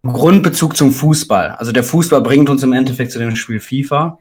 Grundbezug 0.03 0.75
zum 0.75 0.91
Fußball. 0.91 1.51
Also 1.51 1.72
der 1.72 1.84
Fußball 1.84 2.22
bringt 2.22 2.50
uns 2.50 2.63
im 2.63 2.74
Endeffekt 2.74 3.12
zu 3.12 3.20
dem 3.20 3.36
Spiel 3.36 3.60
FIFA. 3.60 4.17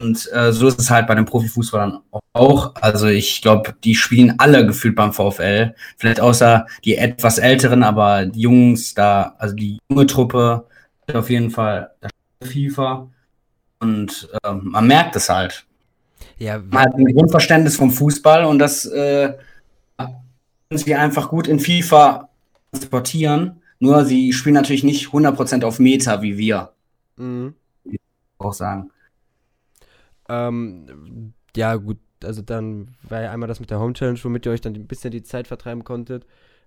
Und 0.00 0.28
äh, 0.32 0.52
so 0.52 0.66
ist 0.66 0.78
es 0.78 0.90
halt 0.90 1.06
bei 1.06 1.14
den 1.14 1.24
Profifußballern 1.24 2.00
auch. 2.32 2.74
Also 2.80 3.06
ich 3.06 3.40
glaube, 3.42 3.74
die 3.84 3.94
spielen 3.94 4.34
alle 4.38 4.66
gefühlt 4.66 4.96
beim 4.96 5.12
VfL. 5.12 5.74
Vielleicht 5.96 6.20
außer 6.20 6.66
die 6.84 6.96
etwas 6.96 7.38
älteren, 7.38 7.82
aber 7.82 8.26
die 8.26 8.40
Jungs 8.40 8.94
da, 8.94 9.34
also 9.38 9.54
die 9.54 9.78
junge 9.88 10.06
Truppe, 10.06 10.66
auf 11.12 11.30
jeden 11.30 11.50
Fall 11.50 11.90
FIFA. 12.42 13.08
Und 13.80 14.28
äh, 14.42 14.52
man 14.52 14.86
merkt 14.86 15.16
es 15.16 15.28
halt. 15.28 15.64
Ja, 16.38 16.58
man 16.58 16.82
hat 16.82 16.94
ein 16.94 17.04
Grundverständnis 17.04 17.76
vom 17.76 17.90
Fußball 17.90 18.44
und 18.44 18.58
das 18.58 18.86
äh, 18.86 19.34
können 19.98 20.78
sie 20.78 20.94
einfach 20.94 21.28
gut 21.28 21.46
in 21.46 21.60
FIFA 21.60 22.28
transportieren. 22.72 23.60
Nur 23.78 24.04
sie 24.04 24.32
spielen 24.32 24.54
natürlich 24.54 24.84
nicht 24.84 25.08
100% 25.08 25.64
auf 25.64 25.78
Meta 25.78 26.22
wie 26.22 26.38
wir. 26.38 26.72
Mhm. 27.16 27.54
Auch 28.38 28.52
sagen. 28.52 28.90
Ähm, 30.28 31.32
ja, 31.56 31.76
gut, 31.76 31.98
also 32.22 32.42
dann 32.42 32.88
war 33.02 33.22
ja 33.22 33.30
einmal 33.30 33.48
das 33.48 33.60
mit 33.60 33.70
der 33.70 33.80
Home 33.80 33.92
Challenge, 33.92 34.18
womit 34.22 34.46
ihr 34.46 34.52
euch 34.52 34.60
dann 34.60 34.74
ein 34.74 34.86
bisschen 34.86 35.10
die 35.10 35.22
Zeit 35.22 35.46
vertreiben 35.46 35.84
konntet. 35.84 36.26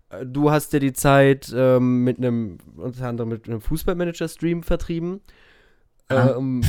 Äh, 0.10 0.26
du 0.26 0.52
hast 0.52 0.74
dir 0.74 0.80
die 0.80 0.94
Zeit 0.94 1.54
ähm, 1.56 2.04
mit 2.04 2.18
einem, 2.18 2.58
unter 2.76 3.08
anderem 3.08 3.30
mit 3.30 3.48
einem 3.48 3.62
Fußballmanager-Stream 3.62 4.64
vertrieben. 4.64 5.22
Ähm, 6.10 6.62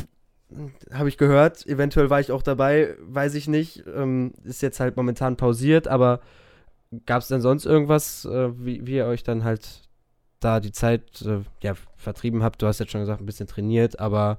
habe 0.93 1.09
ich 1.09 1.19
gehört. 1.19 1.67
Eventuell 1.67 2.11
war 2.11 2.21
ich 2.21 2.33
auch 2.33 2.43
dabei, 2.43 2.97
weiß 3.01 3.35
ich 3.35 3.49
nicht. 3.49 3.85
Ähm, 3.87 4.33
ist 4.45 4.63
jetzt 4.63 4.81
halt 4.81 4.97
momentan 4.97 5.37
pausiert, 5.37 5.89
aber 5.89 6.21
gab 7.07 7.23
es 7.23 7.29
denn 7.29 7.41
sonst 7.41 7.67
irgendwas, 7.67 8.25
äh, 8.25 8.51
wie, 8.59 8.87
wie, 8.87 8.97
ihr 8.97 9.07
euch 9.07 9.23
dann 9.23 9.45
halt 9.45 9.83
da 10.41 10.61
die 10.61 10.73
Zeit 10.73 11.23
äh, 11.23 11.41
ja, 11.63 11.75
vertrieben 11.97 12.43
habt? 12.43 12.63
Du 12.63 12.67
hast 12.67 12.79
jetzt 12.79 12.93
schon 12.93 13.03
gesagt, 13.03 13.21
ein 13.21 13.27
bisschen 13.27 13.47
trainiert, 13.47 14.01
aber 14.01 14.39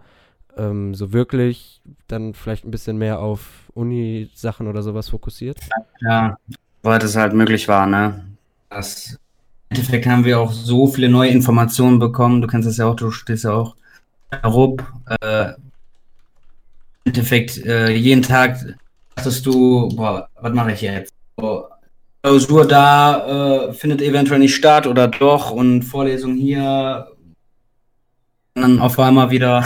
ähm, 0.60 0.94
so 0.94 1.14
wirklich 1.14 1.82
dann 2.08 2.34
vielleicht 2.34 2.66
ein 2.66 2.72
bisschen 2.72 2.98
mehr 2.98 3.20
auf 3.20 3.72
Uni-Sachen 3.74 4.68
oder 4.68 4.84
sowas 4.84 5.10
fokussiert? 5.10 5.58
Ja, 6.02 6.38
weil 6.84 7.00
das 7.00 7.16
halt 7.16 7.34
möglich 7.34 7.68
war, 7.68 7.88
ne? 7.88 8.26
Das, 8.70 9.18
Im 9.70 9.78
Endeffekt 9.78 10.06
haben 10.06 10.26
wir 10.26 10.40
auch 10.40 10.52
so 10.52 10.88
viele 10.88 11.10
neue 11.10 11.32
Informationen 11.32 12.00
bekommen. 12.00 12.42
Du 12.42 12.48
kennst 12.48 12.68
das 12.68 12.78
ja 12.78 12.86
auch, 12.86 12.96
du 12.96 13.12
stehst 13.12 13.46
ja 13.46 13.54
auch 13.54 13.76
Rupp, 14.46 14.86
äh, 15.22 15.54
Endeffekt, 17.06 17.58
äh, 17.66 17.90
jeden 17.90 18.22
Tag 18.22 18.58
dachtest 19.16 19.46
du, 19.46 19.90
boah, 19.90 20.30
was 20.40 20.54
mache 20.54 20.74
ich 20.74 20.82
jetzt? 20.82 21.12
So, 21.38 21.68
Klausur 22.22 22.68
da 22.68 23.70
äh, 23.70 23.74
findet 23.74 24.02
eventuell 24.02 24.40
nicht 24.40 24.56
statt 24.56 24.86
oder 24.86 25.08
doch 25.08 25.52
und 25.52 25.84
Vorlesung 25.84 26.36
hier. 26.36 27.08
Dann 28.54 28.80
auf 28.80 29.00
einmal 29.00 29.32
wieder, 29.32 29.64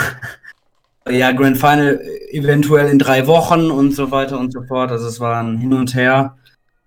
ja, 1.10 1.32
Grand 1.32 1.58
Final 1.58 2.02
eventuell 2.32 2.90
in 2.90 3.00
drei 3.00 3.28
Wochen 3.28 3.72
und 3.72 3.94
so 3.94 4.12
weiter 4.12 4.40
und 4.40 4.52
so 4.52 4.64
fort. 4.64 4.92
Also 4.92 5.08
es 5.08 5.20
war 5.20 5.42
ein 5.42 5.58
Hin 5.58 5.74
und 5.74 5.96
Her. 5.96 6.38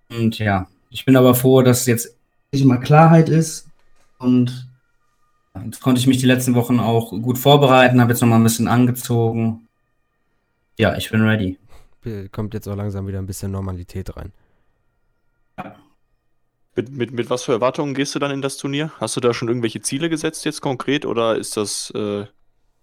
Und 0.09 0.39
ja, 0.39 0.67
ich 0.89 1.05
bin 1.05 1.15
aber 1.15 1.35
froh, 1.35 1.61
dass 1.61 1.85
jetzt 1.85 2.15
mal 2.53 2.79
Klarheit 2.79 3.29
ist. 3.29 3.67
Und 4.17 4.67
jetzt 5.65 5.81
konnte 5.81 5.99
ich 5.99 6.07
mich 6.07 6.17
die 6.17 6.25
letzten 6.25 6.55
Wochen 6.55 6.79
auch 6.79 7.11
gut 7.11 7.37
vorbereiten, 7.37 8.01
habe 8.01 8.11
jetzt 8.11 8.21
noch 8.21 8.27
mal 8.27 8.37
ein 8.37 8.43
bisschen 8.43 8.67
angezogen 8.67 9.67
ja, 10.77 10.95
ich 10.95 11.09
bin 11.09 11.21
ready. 11.21 11.57
Kommt 12.31 12.53
jetzt 12.53 12.67
auch 12.67 12.75
langsam 12.75 13.07
wieder 13.07 13.17
ein 13.17 13.25
bisschen 13.25 13.51
Normalität 13.51 14.15
rein. 14.15 14.31
Ja. 15.57 15.75
Mit, 16.75 16.91
mit, 16.91 17.11
mit 17.11 17.29
was 17.29 17.43
für 17.43 17.53
Erwartungen 17.53 17.95
gehst 17.95 18.13
du 18.13 18.19
dann 18.19 18.31
in 18.31 18.43
das 18.43 18.57
Turnier? 18.57 18.91
Hast 18.99 19.15
du 19.15 19.19
da 19.19 19.33
schon 19.33 19.47
irgendwelche 19.47 19.81
Ziele 19.81 20.09
gesetzt 20.09 20.45
jetzt 20.45 20.61
konkret 20.61 21.05
oder 21.05 21.35
ist 21.35 21.57
das, 21.57 21.89
äh, 21.95 22.27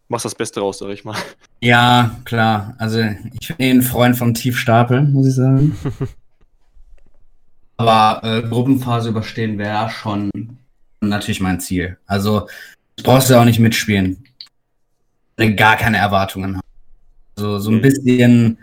machst 0.09 0.25
das 0.25 0.35
Beste 0.35 0.61
raus, 0.61 0.79
sag 0.79 0.91
ich 0.91 1.05
mal? 1.05 1.17
Ja, 1.61 2.17
klar. 2.25 2.75
Also 2.79 3.01
ich 3.41 3.49
bin 3.49 3.57
eh 3.59 3.71
ein 3.71 3.83
Freund 3.83 4.17
vom 4.17 4.35
Tiefstapel, 4.35 5.03
muss 5.03 5.29
ich 5.29 5.35
sagen. 5.35 5.77
Aber 7.77 8.23
äh, 8.23 8.43
Gruppenphase 8.43 9.09
überstehen 9.09 9.59
wäre 9.59 9.91
schon 9.91 10.31
natürlich 11.01 11.41
mein 11.41 11.61
Ziel. 11.61 11.99
Also 12.07 12.49
brauchst 13.03 13.31
du 13.31 13.35
auch 13.35 13.45
nicht 13.45 13.59
mitspielen. 13.59 14.25
Gar 15.37 15.77
keine 15.77 15.97
Erwartungen 15.97 16.57
haben. 16.57 16.65
So, 17.37 17.59
so 17.59 17.71
ein 17.71 17.81
bisschen, 17.81 18.59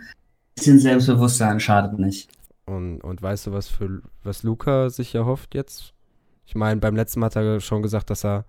bisschen 0.54 0.78
Selbstbewusstsein 0.78 1.60
schadet 1.60 1.98
nicht. 1.98 2.30
Und, 2.64 3.00
und 3.02 3.20
weißt 3.20 3.48
du, 3.48 3.52
was 3.52 3.68
für 3.68 4.00
was 4.22 4.42
Luca 4.42 4.88
sich 4.88 5.14
erhofft 5.14 5.54
jetzt? 5.54 5.92
Ich 6.46 6.54
meine, 6.54 6.80
beim 6.80 6.96
letzten 6.96 7.20
Mal 7.20 7.26
hat 7.26 7.36
er 7.36 7.60
schon 7.60 7.82
gesagt, 7.82 8.08
dass 8.08 8.24
er 8.24 8.44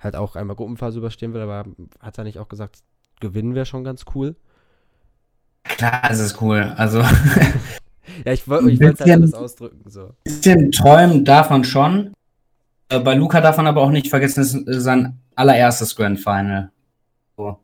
halt 0.00 0.16
auch 0.16 0.36
einmal 0.36 0.56
Gruppenphase 0.56 0.98
überstehen 0.98 1.34
will, 1.34 1.42
aber 1.42 1.66
hat 2.00 2.18
er 2.18 2.24
nicht 2.24 2.38
auch 2.38 2.48
gesagt, 2.48 2.80
gewinnen 3.20 3.54
wäre 3.54 3.66
schon 3.66 3.84
ganz 3.84 4.04
cool? 4.14 4.36
Klar, 5.64 6.10
es 6.10 6.20
ist 6.20 6.40
cool. 6.40 6.74
Also. 6.76 7.00
ja, 8.24 8.32
ich, 8.32 8.48
wollte 8.48 8.70
ich 8.70 8.80
wollte 8.80 9.04
halt 9.04 9.12
alles 9.12 9.34
ausdrücken. 9.34 9.88
So. 9.90 10.06
Ein 10.06 10.14
bisschen 10.24 10.72
träumen 10.72 11.24
darf 11.24 11.50
man 11.50 11.64
schon. 11.64 12.14
Äh, 12.88 13.00
bei 13.00 13.14
Luca 13.14 13.40
darf 13.40 13.58
man 13.58 13.66
aber 13.66 13.82
auch 13.82 13.90
nicht 13.90 14.08
vergessen, 14.08 14.40
es 14.40 14.54
ist 14.54 14.84
sein 14.84 15.20
allererstes 15.36 15.94
Grand 15.94 16.18
Final. 16.18 16.72
So 17.36 17.58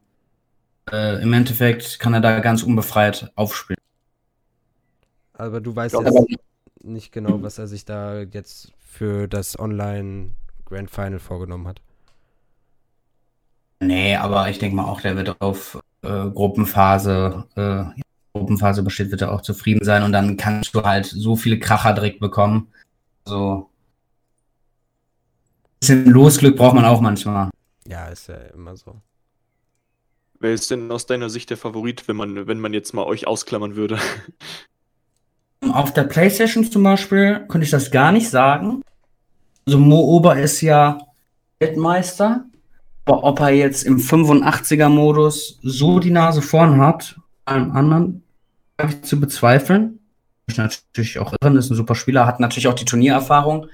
äh, 0.90 1.23
im 1.23 1.33
Endeffekt 1.33 1.99
kann 1.99 2.14
er 2.14 2.21
da 2.21 2.40
ganz 2.40 2.62
unbefreit 2.62 3.33
aufspielen. 3.35 3.81
Aber 5.35 5.61
du 5.61 5.75
weißt 5.75 5.95
jetzt 5.95 6.38
nicht 6.83 7.12
genau, 7.12 7.43
was 7.43 7.59
er 7.59 7.66
sich 7.66 7.85
da 7.85 8.21
jetzt 8.21 8.73
für 8.78 9.28
das 9.28 9.59
Online 9.59 10.31
Grand 10.64 10.90
Final 10.90 11.19
vorgenommen 11.19 11.69
hat. 11.69 11.83
Nee, 13.80 14.16
aber 14.16 14.49
ich 14.49 14.59
denke 14.59 14.76
mal 14.76 14.85
auch, 14.85 15.00
der 15.00 15.16
wird 15.16 15.40
auf 15.40 15.78
äh, 16.02 16.30
Gruppenphase, 16.30 17.45
äh, 17.56 18.00
Gruppenphase 18.33 18.83
besteht, 18.83 19.11
wird 19.11 19.23
er 19.23 19.33
auch 19.33 19.42
zufrieden 19.42 19.85
sein 19.85 20.02
und 20.02 20.12
dann 20.12 20.37
kannst 20.37 20.75
du 20.75 20.83
halt 20.83 21.06
so 21.06 21.37
viele 21.37 21.59
Kracher 21.59 21.92
direkt 21.92 22.21
bekommen. 22.21 22.68
So. 23.25 23.68
Ein 25.75 25.80
bisschen 25.80 26.06
Losglück 26.06 26.56
braucht 26.56 26.75
man 26.75 26.85
auch 26.85 27.00
manchmal. 27.00 27.50
Ja, 27.87 28.06
ist 28.06 28.28
ja 28.28 28.37
immer 28.54 28.76
so. 28.76 29.00
Wer 30.40 30.52
ist 30.52 30.71
denn 30.71 30.90
aus 30.90 31.06
deiner 31.06 31.30
Sicht 31.30 31.50
der 31.50 31.56
Favorit, 31.56 32.09
wenn 32.09 32.16
man, 32.16 32.47
wenn 32.47 32.61
man 32.61 32.75
jetzt 32.75 32.92
mal 32.92 33.04
euch 33.04 33.26
ausklammern 33.26 33.76
würde? 33.76 33.99
Auf 35.73 35.92
der 35.92 36.04
Playstation 36.04 36.71
zum 36.71 36.83
Beispiel 36.83 37.47
könnte 37.49 37.64
ich 37.64 37.71
das 37.71 37.90
gar 37.90 38.12
nicht 38.12 38.28
sagen. 38.28 38.83
Also 39.66 39.78
Mo 39.78 39.99
Ober 40.00 40.38
ist 40.38 40.61
ja 40.61 40.99
Weltmeister. 41.59 42.45
Ob 43.07 43.41
er 43.41 43.51
jetzt 43.51 43.85
im 43.85 43.99
85er-Modus 43.99 45.61
so 45.63 46.01
die 46.01 46.11
Nase 46.11 46.43
vorn 46.43 46.81
hat, 46.81 47.17
einem 47.45 47.71
anderen, 47.73 48.23
ich 48.85 49.03
zu 49.03 49.21
bezweifeln. 49.21 50.01
Ich 50.49 50.59
natürlich 50.59 51.19
auch 51.19 51.33
irren, 51.41 51.57
ist 51.57 51.71
ein 51.71 51.77
super 51.77 51.95
Spieler, 51.95 52.27
hat 52.27 52.41
natürlich 52.41 52.69
auch 52.69 52.75
die 52.75 52.85
Turniererfahrung. 52.85 53.67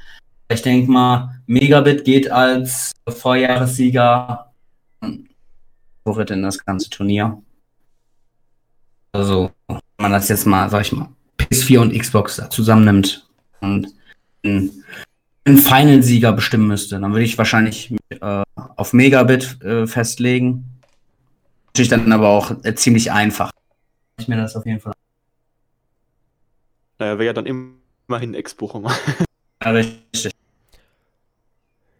Ich 0.48 0.62
denke 0.62 0.90
mal, 0.90 1.40
Megabit 1.46 2.04
geht 2.04 2.30
als 2.30 2.92
Vorjahressieger 3.08 4.52
Favorit 6.04 6.30
in 6.30 6.42
das 6.42 6.64
ganze 6.64 6.90
Turnier. 6.90 7.40
Also, 9.12 9.50
wenn 9.68 9.80
man 9.98 10.12
das 10.12 10.28
jetzt 10.28 10.46
mal, 10.46 10.68
sag 10.70 10.82
ich 10.82 10.92
mal, 10.92 11.08
PS4 11.38 11.78
und 11.78 11.98
Xbox 11.98 12.42
zusammennimmt 12.50 13.28
und 13.60 13.88
einen, 14.44 14.84
einen 15.44 15.58
Final-Sieger 15.58 16.32
bestimmen 16.32 16.68
müsste, 16.68 17.00
dann 17.00 17.12
würde 17.12 17.24
ich 17.24 17.38
wahrscheinlich 17.38 17.94
äh, 18.20 18.42
auf 18.54 18.92
Megabit 18.92 19.62
äh, 19.62 19.86
festlegen. 19.86 20.64
Natürlich 21.68 21.88
dann 21.88 22.12
aber 22.12 22.28
auch 22.28 22.52
äh, 22.64 22.74
ziemlich 22.74 23.10
einfach. 23.10 23.50
Ich 24.18 24.28
mir 24.28 24.36
das 24.36 24.54
auf 24.56 24.66
jeden 24.66 24.80
Fall. 24.80 24.92
Naja, 26.98 27.18
wäre 27.18 27.26
ja 27.26 27.32
dann 27.32 27.46
immerhin 28.08 28.34
Ex-Bochum. 28.34 28.86
ja, 29.64 29.70
richtig. 29.70 30.32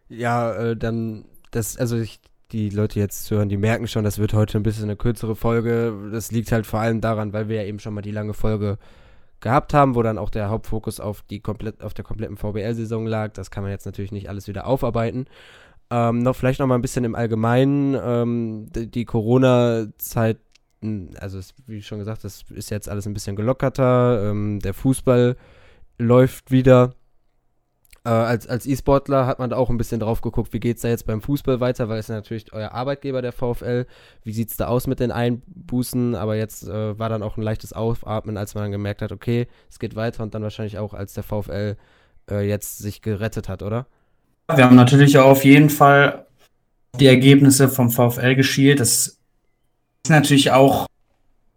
Ja, 0.09 0.53
äh, 0.53 0.77
dann, 0.77 1.25
das, 1.51 1.77
also 1.77 1.99
ich 1.99 2.21
die 2.53 2.69
Leute 2.69 3.01
jetzt 3.01 3.31
hören, 3.31 3.49
die 3.49 3.57
merken 3.57 3.89
schon, 3.89 4.05
das 4.05 4.19
wird 4.19 4.35
heute 4.35 4.59
ein 4.59 4.63
bisschen 4.63 4.85
eine 4.85 4.97
kürzere 4.97 5.35
Folge. 5.35 6.11
Das 6.13 6.31
liegt 6.31 6.53
halt 6.53 6.67
vor 6.67 6.81
allem 6.81 7.01
daran, 7.01 7.33
weil 7.33 7.49
wir 7.49 7.57
ja 7.57 7.65
eben 7.65 7.79
schon 7.79 7.95
mal 7.95 8.03
die 8.03 8.11
lange 8.11 8.35
Folge 8.35 8.79
gehabt 9.43 9.75
haben, 9.75 9.95
wo 9.95 10.03
dann 10.03 10.17
auch 10.17 10.31
der 10.31 10.49
Hauptfokus 10.49 11.01
auf, 11.01 11.23
die 11.23 11.41
komplett, 11.41 11.83
auf 11.83 11.93
der 11.93 12.05
kompletten 12.05 12.39
VBL-Saison 12.39 13.07
lag. 13.07 13.33
Das 13.33 13.51
kann 13.51 13.63
man 13.63 13.71
jetzt 13.71 13.85
natürlich 13.85 14.13
nicht 14.13 14.31
alles 14.31 14.49
wieder 14.49 14.67
aufarbeiten. 14.67 15.27
Ähm, 15.91 16.21
noch 16.21 16.35
vielleicht 16.35 16.61
noch 16.61 16.67
mal 16.67 16.77
ein 16.77 16.83
bisschen 16.83 17.05
im 17.05 17.15
Allgemeinen. 17.15 17.95
Ähm, 18.03 18.67
die, 18.73 19.05
Corona-Zeit 19.05 20.39
also 21.21 21.39
es, 21.39 21.55
wie 21.67 21.83
schon 21.83 21.99
gesagt, 21.99 22.25
das 22.25 22.43
ist 22.51 22.71
jetzt 22.71 22.89
alles 22.89 23.07
ein 23.07 23.15
bisschen 23.15 23.37
gelockerter. 23.37 24.31
Ähm, 24.31 24.59
der 24.61 24.75
Fußball 24.75 25.37
läuft 25.99 26.51
wieder. 26.51 26.95
Äh, 28.05 28.11
als 28.11 28.49
als 28.49 28.67
E-Sportler 28.67 29.27
hat 29.27 29.39
man 29.39 29.51
da 29.51 29.57
auch 29.57 29.71
ein 29.71 29.77
bisschen 29.77 30.01
drauf 30.01 30.23
geguckt, 30.23 30.53
wie 30.53 30.59
geht 30.59 30.77
es 30.77 30.83
da 30.83 30.89
jetzt 30.89 31.07
beim 31.07 31.23
Fußball 31.23 31.61
weiter, 31.61 31.89
weil 31.89 32.01
es 32.01 32.09
ja 32.09 32.17
natürlich 32.17 32.53
euer 32.53 32.73
Arbeitgeber, 32.73 33.23
der 33.23 33.33
VfL. 33.33 33.87
Wie 34.25 34.33
sieht 34.33 34.51
es 34.51 34.57
da 34.57 34.67
aus 34.67 34.89
mit 34.89 34.99
den 34.99 35.13
Einbußen? 35.13 36.17
Aber 36.17 36.35
jetzt 36.35 36.67
äh, 36.67 36.99
war 36.99 37.09
dann 37.09 37.23
auch 37.23 37.37
ein 37.37 37.43
leichtes 37.43 37.73
Aufatmen, 37.73 38.37
als 38.37 38.55
man 38.55 38.65
dann 38.65 38.73
gemerkt 38.73 39.03
hat, 39.03 39.13
okay, 39.13 39.47
es 39.71 39.79
geht 39.79 39.95
weiter 39.95 40.23
und 40.25 40.35
dann 40.35 40.43
wahrscheinlich 40.43 40.79
auch, 40.79 40.95
als 40.95 41.15
der 41.15 41.23
VfL 41.23 41.77
äh, 42.31 42.49
jetzt 42.49 42.79
sich 42.79 43.03
gerettet 43.03 43.49
hat, 43.49 43.63
oder? 43.63 43.87
Wir 44.53 44.65
haben 44.65 44.77
natürlich 44.77 45.17
auf 45.19 45.45
jeden 45.45 45.71
Fall 45.71 46.27
die 46.99 47.07
Ergebnisse 47.07 47.69
vom 47.69 47.91
VfL 47.91 48.35
geschielt. 48.35 48.81
Das 48.81 49.19
ist 50.05 50.11
natürlich 50.11 50.51
auch 50.51 50.87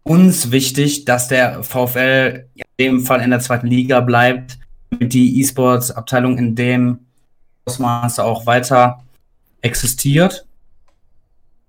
uns 0.02 0.52
wichtig, 0.52 1.04
dass 1.04 1.28
der 1.28 1.64
VfL 1.64 2.46
in 2.54 2.64
dem 2.78 3.00
Fall 3.00 3.20
in 3.20 3.30
der 3.30 3.40
zweiten 3.40 3.66
Liga 3.66 4.00
bleibt, 4.00 4.58
die 4.90 5.40
E-Sports-Abteilung 5.40 6.38
in 6.38 6.54
dem 6.54 6.98
Ausmaß 7.64 8.20
auch 8.20 8.46
weiter 8.46 9.02
existiert. 9.60 10.46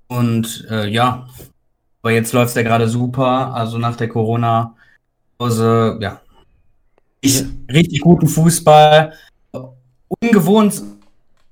Und 0.08 0.66
äh, 0.70 0.88
ja, 0.88 1.28
aber 2.02 2.12
jetzt 2.12 2.34
läuft 2.34 2.50
es 2.50 2.56
ja 2.56 2.64
gerade 2.64 2.88
super. 2.88 3.54
Also 3.54 3.78
nach 3.78 3.96
der 3.96 4.08
Corona-Pause, 4.08 5.98
ja, 6.02 6.22
ich, 7.22 7.44
richtig 7.72 8.02
guten 8.02 8.28
Fußball. 8.28 9.14
Ungewohnt 10.22 10.82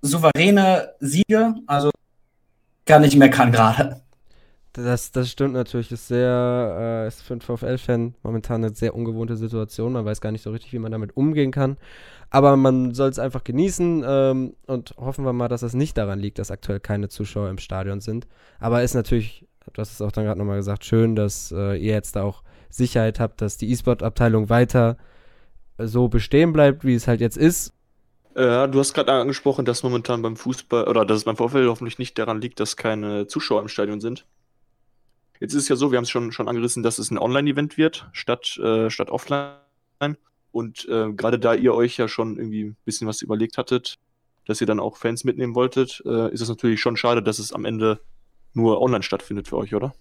souveräne 0.02 0.94
Siege. 1.00 1.56
Also 1.68 1.92
gar 2.86 3.00
nicht 3.00 3.18
meckern 3.18 3.52
gerade. 3.52 4.02
Das, 4.76 5.12
das 5.12 5.30
stimmt 5.30 5.54
natürlich. 5.54 5.92
Ist 5.92 6.10
sehr, 6.10 7.06
äh, 7.06 7.08
ist 7.08 7.22
für 7.22 7.34
einen 7.34 7.42
VfL-Fan 7.42 8.14
momentan 8.24 8.64
eine 8.64 8.74
sehr 8.74 8.94
ungewohnte 8.94 9.38
Situation. 9.38 9.94
Man 9.94 10.04
weiß 10.04 10.20
gar 10.20 10.32
nicht 10.32 10.42
so 10.42 10.52
richtig, 10.52 10.74
wie 10.74 10.80
man 10.80 10.92
damit 10.92 11.16
umgehen 11.16 11.52
kann. 11.52 11.78
Aber 12.30 12.58
man 12.58 12.94
soll 12.94 13.10
es 13.10 13.20
einfach 13.20 13.46
genießen 13.46 14.04
ähm, 14.06 14.56
und 14.68 14.96
hoffen 14.98 15.24
wir 15.24 15.32
mal, 15.32 15.48
dass 15.48 15.62
es 15.62 15.74
nicht 15.74 15.98
daran 15.98 16.20
liegt, 16.20 16.40
dass 16.40 16.52
aktuell 16.52 16.82
keine 16.82 17.08
Zuschauer 17.08 17.50
im 17.50 17.58
Stadion 17.58 18.02
sind. 18.02 18.28
Aber 18.60 18.84
ist 18.84 18.96
natürlich, 18.96 19.46
du 19.72 19.82
hast 19.82 19.94
es 19.94 20.02
auch 20.02 20.12
dann 20.12 20.26
gerade 20.26 20.40
nochmal 20.40 20.58
gesagt, 20.58 20.84
schön, 20.84 21.16
dass 21.16 21.54
äh, 21.54 21.78
ihr 21.78 21.94
jetzt 21.94 22.18
da 22.18 22.24
auch 22.24 22.44
Sicherheit 22.70 23.22
habt, 23.22 23.42
dass 23.42 23.58
die 23.58 23.72
E-Sport-Abteilung 23.72 24.50
weiter 24.50 24.98
so 25.78 26.10
bestehen 26.10 26.52
bleibt, 26.52 26.84
wie 26.84 26.96
es 26.96 27.08
halt 27.08 27.22
jetzt 27.22 27.38
ist. 27.38 27.74
Ja, 28.36 28.68
du 28.68 28.80
hast 28.80 28.94
gerade 28.94 29.14
angesprochen, 29.14 29.64
dass 29.64 29.84
momentan 29.84 30.22
beim 30.22 30.36
Fußball 30.36 30.90
oder 30.90 31.06
dass 31.06 31.20
es 31.20 31.24
beim 31.24 31.38
VfL 31.38 31.68
hoffentlich 31.68 32.00
nicht 32.00 32.20
daran 32.20 32.42
liegt, 32.42 32.60
dass 32.60 32.76
keine 32.76 33.28
Zuschauer 33.28 33.62
im 33.62 33.70
Stadion 33.70 34.02
sind. 34.02 34.26
Jetzt 35.40 35.54
ist 35.54 35.64
es 35.64 35.70
ja 35.70 35.76
so, 35.76 35.92
wir 35.92 35.98
haben 35.98 36.04
es 36.04 36.10
schon, 36.10 36.32
schon 36.32 36.48
angerissen, 36.48 36.84
dass 36.84 37.00
es 37.00 37.12
ein 37.12 37.18
Online-Event 37.18 37.78
wird, 37.78 38.08
statt, 38.14 38.58
äh, 38.58 38.90
statt 38.90 39.10
offline. 39.10 39.58
Und 40.52 40.88
äh, 40.88 41.12
gerade 41.12 41.38
da 41.38 41.54
ihr 41.54 41.74
euch 41.74 41.98
ja 41.98 42.08
schon 42.08 42.38
irgendwie 42.38 42.64
ein 42.64 42.78
bisschen 42.86 43.08
was 43.08 43.22
überlegt 43.22 43.58
hattet, 43.58 43.96
dass 44.46 44.62
ihr 44.62 44.68
dann 44.68 44.80
auch 44.80 44.96
Fans 44.96 45.24
mitnehmen 45.26 45.56
wolltet, 45.56 46.02
äh, 46.06 46.32
ist 46.32 46.42
es 46.42 46.48
natürlich 46.48 46.80
schon 46.80 46.96
schade, 46.96 47.22
dass 47.22 47.40
es 47.40 47.52
am 47.52 47.66
Ende 47.66 48.00
nur 48.54 48.82
online 48.82 49.04
stattfindet 49.04 49.50
für 49.50 49.58
euch, 49.58 49.76
oder? 49.76 49.94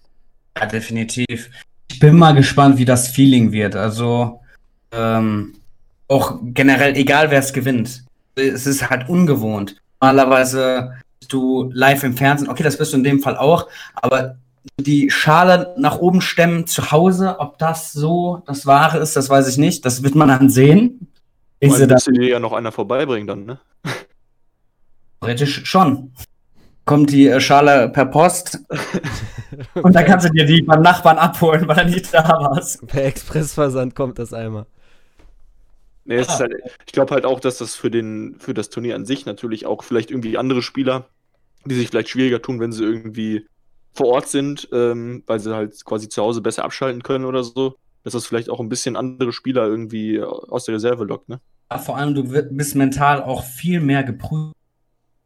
Ja, 0.57 0.65
definitiv. 0.65 1.49
Ich 1.91 1.99
bin 1.99 2.17
mal 2.17 2.33
gespannt, 2.33 2.77
wie 2.77 2.85
das 2.85 3.09
Feeling 3.09 3.51
wird. 3.51 3.75
Also 3.75 4.39
ähm, 4.91 5.55
auch 6.07 6.39
generell, 6.41 6.95
egal 6.95 7.31
wer 7.31 7.39
es 7.39 7.51
gewinnt. 7.51 8.05
Es 8.35 8.65
ist 8.65 8.89
halt 8.89 9.09
ungewohnt. 9.09 9.75
Normalerweise 10.01 10.93
bist 11.19 11.33
du 11.33 11.69
live 11.73 12.03
im 12.03 12.15
Fernsehen, 12.15 12.49
okay, 12.49 12.63
das 12.63 12.77
bist 12.77 12.93
du 12.93 12.97
in 12.97 13.03
dem 13.03 13.19
Fall 13.19 13.37
auch, 13.37 13.67
aber 13.95 14.37
die 14.79 15.09
Schale 15.09 15.73
nach 15.77 15.97
oben 15.97 16.21
stemmen 16.21 16.67
zu 16.67 16.91
Hause, 16.91 17.39
ob 17.39 17.57
das 17.57 17.91
so 17.91 18.43
das 18.45 18.65
Wahre 18.65 18.99
ist, 18.99 19.15
das 19.15 19.29
weiß 19.29 19.47
ich 19.47 19.57
nicht. 19.57 19.85
Das 19.85 20.03
wird 20.03 20.15
man 20.15 20.27
dann 20.27 20.49
sehen. 20.49 21.07
Ich 21.59 21.69
meine, 21.69 21.87
müsste 21.87 22.11
dir 22.11 22.27
ja 22.29 22.39
noch 22.39 22.53
einer 22.53 22.71
vorbeibringen 22.71 23.27
dann, 23.27 23.45
ne? 23.45 23.59
Theoretisch 25.21 25.65
schon. 25.65 26.11
Kommt 26.85 27.11
die 27.11 27.27
äh, 27.27 27.39
Schale 27.39 27.89
per 27.89 28.05
Post 28.05 28.59
und 29.73 29.95
dann 29.95 30.05
kannst 30.05 30.27
du 30.27 30.31
dir 30.31 30.45
die 30.45 30.61
beim 30.61 30.81
Nachbarn 30.81 31.17
abholen, 31.17 31.67
weil 31.67 31.79
er 31.79 31.85
nicht 31.85 32.13
da 32.13 32.27
war. 32.27 32.61
Per 32.85 33.05
Expressversand 33.05 33.95
kommt 33.95 34.19
das 34.19 34.33
einmal. 34.33 34.67
Nee, 36.03 36.19
ah. 36.19 36.39
halt, 36.39 36.53
ich 36.85 36.93
glaube 36.93 37.15
halt 37.15 37.25
auch, 37.25 37.39
dass 37.39 37.57
das 37.57 37.73
für, 37.73 37.89
den, 37.89 38.35
für 38.37 38.53
das 38.53 38.69
Turnier 38.69 38.95
an 38.95 39.05
sich 39.05 39.25
natürlich 39.25 39.65
auch 39.65 39.83
vielleicht 39.83 40.11
irgendwie 40.11 40.37
andere 40.37 40.61
Spieler, 40.61 41.09
die 41.65 41.73
sich 41.73 41.89
vielleicht 41.89 42.09
schwieriger 42.09 42.41
tun, 42.41 42.59
wenn 42.59 42.71
sie 42.71 42.83
irgendwie 42.83 43.47
vor 43.95 44.07
Ort 44.07 44.27
sind, 44.27 44.67
ähm, 44.71 45.23
weil 45.25 45.39
sie 45.39 45.55
halt 45.55 45.83
quasi 45.85 46.09
zu 46.09 46.21
Hause 46.21 46.41
besser 46.41 46.63
abschalten 46.63 47.01
können 47.01 47.25
oder 47.25 47.43
so, 47.43 47.75
dass 48.03 48.13
das 48.13 48.25
vielleicht 48.27 48.49
auch 48.49 48.59
ein 48.59 48.69
bisschen 48.69 48.95
andere 48.95 49.31
Spieler 49.31 49.65
irgendwie 49.65 50.21
aus 50.21 50.65
der 50.65 50.75
Reserve 50.75 51.05
lockt, 51.05 51.29
ne? 51.29 51.39
Ja, 51.71 51.79
vor 51.79 51.97
allem, 51.97 52.13
du 52.13 52.23
bist 52.23 52.75
mental 52.75 53.23
auch 53.23 53.43
viel 53.43 53.79
mehr 53.79 54.03
geprüft 54.03 54.53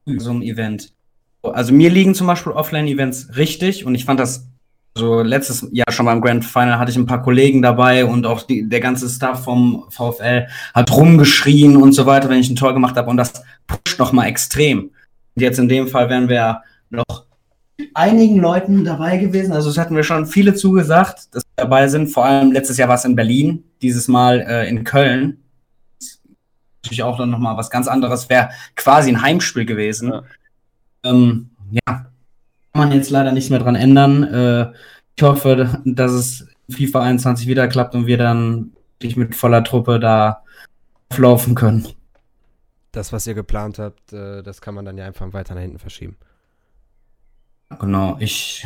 in 0.05 0.19
so 0.19 0.29
einem 0.29 0.41
Event. 0.41 0.93
Also 1.41 1.73
mir 1.73 1.89
liegen 1.89 2.15
zum 2.15 2.27
Beispiel 2.27 2.53
Offline-Events 2.53 3.36
richtig 3.36 3.86
und 3.86 3.95
ich 3.95 4.05
fand 4.05 4.19
das 4.19 4.47
so 4.95 5.21
letztes 5.21 5.67
Jahr 5.71 5.91
schon 5.91 6.05
beim 6.05 6.21
Grand 6.21 6.43
Final 6.43 6.79
hatte 6.79 6.91
ich 6.91 6.97
ein 6.97 7.05
paar 7.05 7.21
Kollegen 7.21 7.62
dabei 7.62 8.05
und 8.05 8.25
auch 8.25 8.43
die, 8.43 8.67
der 8.67 8.79
ganze 8.79 9.08
Staff 9.10 9.43
vom 9.43 9.86
VfL 9.89 10.47
hat 10.73 10.91
rumgeschrien 10.91 11.77
und 11.77 11.93
so 11.93 12.05
weiter, 12.05 12.29
wenn 12.29 12.39
ich 12.39 12.49
ein 12.49 12.55
Tor 12.55 12.73
gemacht 12.73 12.97
habe 12.97 13.10
und 13.10 13.17
das 13.17 13.34
pusht 13.67 13.99
noch 13.99 14.12
mal 14.12 14.25
extrem. 14.25 14.91
Und 15.36 15.41
jetzt 15.41 15.60
in 15.60 15.69
dem 15.69 15.88
Fall 15.88 16.10
wären 16.10 16.27
wir 16.27 16.62
noch 16.89 17.25
einigen 17.93 18.37
Leuten 18.37 18.85
dabei 18.85 19.17
gewesen. 19.17 19.53
Also 19.53 19.69
es 19.69 19.77
hatten 19.77 19.95
wir 19.95 20.03
schon 20.03 20.25
viele 20.25 20.53
zugesagt, 20.53 21.33
dass 21.33 21.43
wir 21.43 21.63
dabei 21.63 21.87
sind. 21.87 22.07
Vor 22.07 22.25
allem 22.25 22.51
letztes 22.51 22.77
Jahr 22.77 22.89
war 22.89 22.95
es 22.95 23.05
in 23.05 23.15
Berlin, 23.15 23.63
dieses 23.81 24.07
Mal 24.07 24.41
äh, 24.41 24.69
in 24.69 24.83
Köln. 24.83 25.39
Natürlich 26.83 27.03
auch 27.03 27.17
dann 27.17 27.29
nochmal 27.29 27.57
was 27.57 27.69
ganz 27.69 27.87
anderes, 27.87 28.29
wäre 28.29 28.49
quasi 28.75 29.09
ein 29.09 29.21
Heimspiel 29.21 29.65
gewesen. 29.65 30.11
Ja. 30.11 30.23
Ähm, 31.03 31.49
ja, 31.71 31.81
kann 31.85 32.09
man 32.73 32.91
jetzt 32.91 33.09
leider 33.09 33.31
nicht 33.31 33.49
mehr 33.49 33.59
dran 33.59 33.75
ändern. 33.75 34.23
Äh, 34.23 34.71
ich 35.15 35.23
hoffe, 35.23 35.81
dass 35.85 36.11
es 36.11 36.47
FIFA 36.69 37.01
21 37.01 37.47
wieder 37.47 37.67
klappt 37.67 37.95
und 37.95 38.07
wir 38.07 38.17
dann 38.17 38.71
mit 39.01 39.35
voller 39.35 39.63
Truppe 39.63 39.99
da 39.99 40.43
auflaufen 41.09 41.55
können. 41.55 41.87
Das, 42.91 43.13
was 43.13 43.27
ihr 43.27 43.33
geplant 43.33 43.79
habt, 43.79 44.13
äh, 44.13 44.41
das 44.41 44.61
kann 44.61 44.75
man 44.75 44.85
dann 44.85 44.97
ja 44.97 45.05
einfach 45.05 45.31
weiter 45.33 45.53
nach 45.55 45.61
hinten 45.61 45.79
verschieben. 45.79 46.17
Genau, 47.77 48.17
ich, 48.19 48.65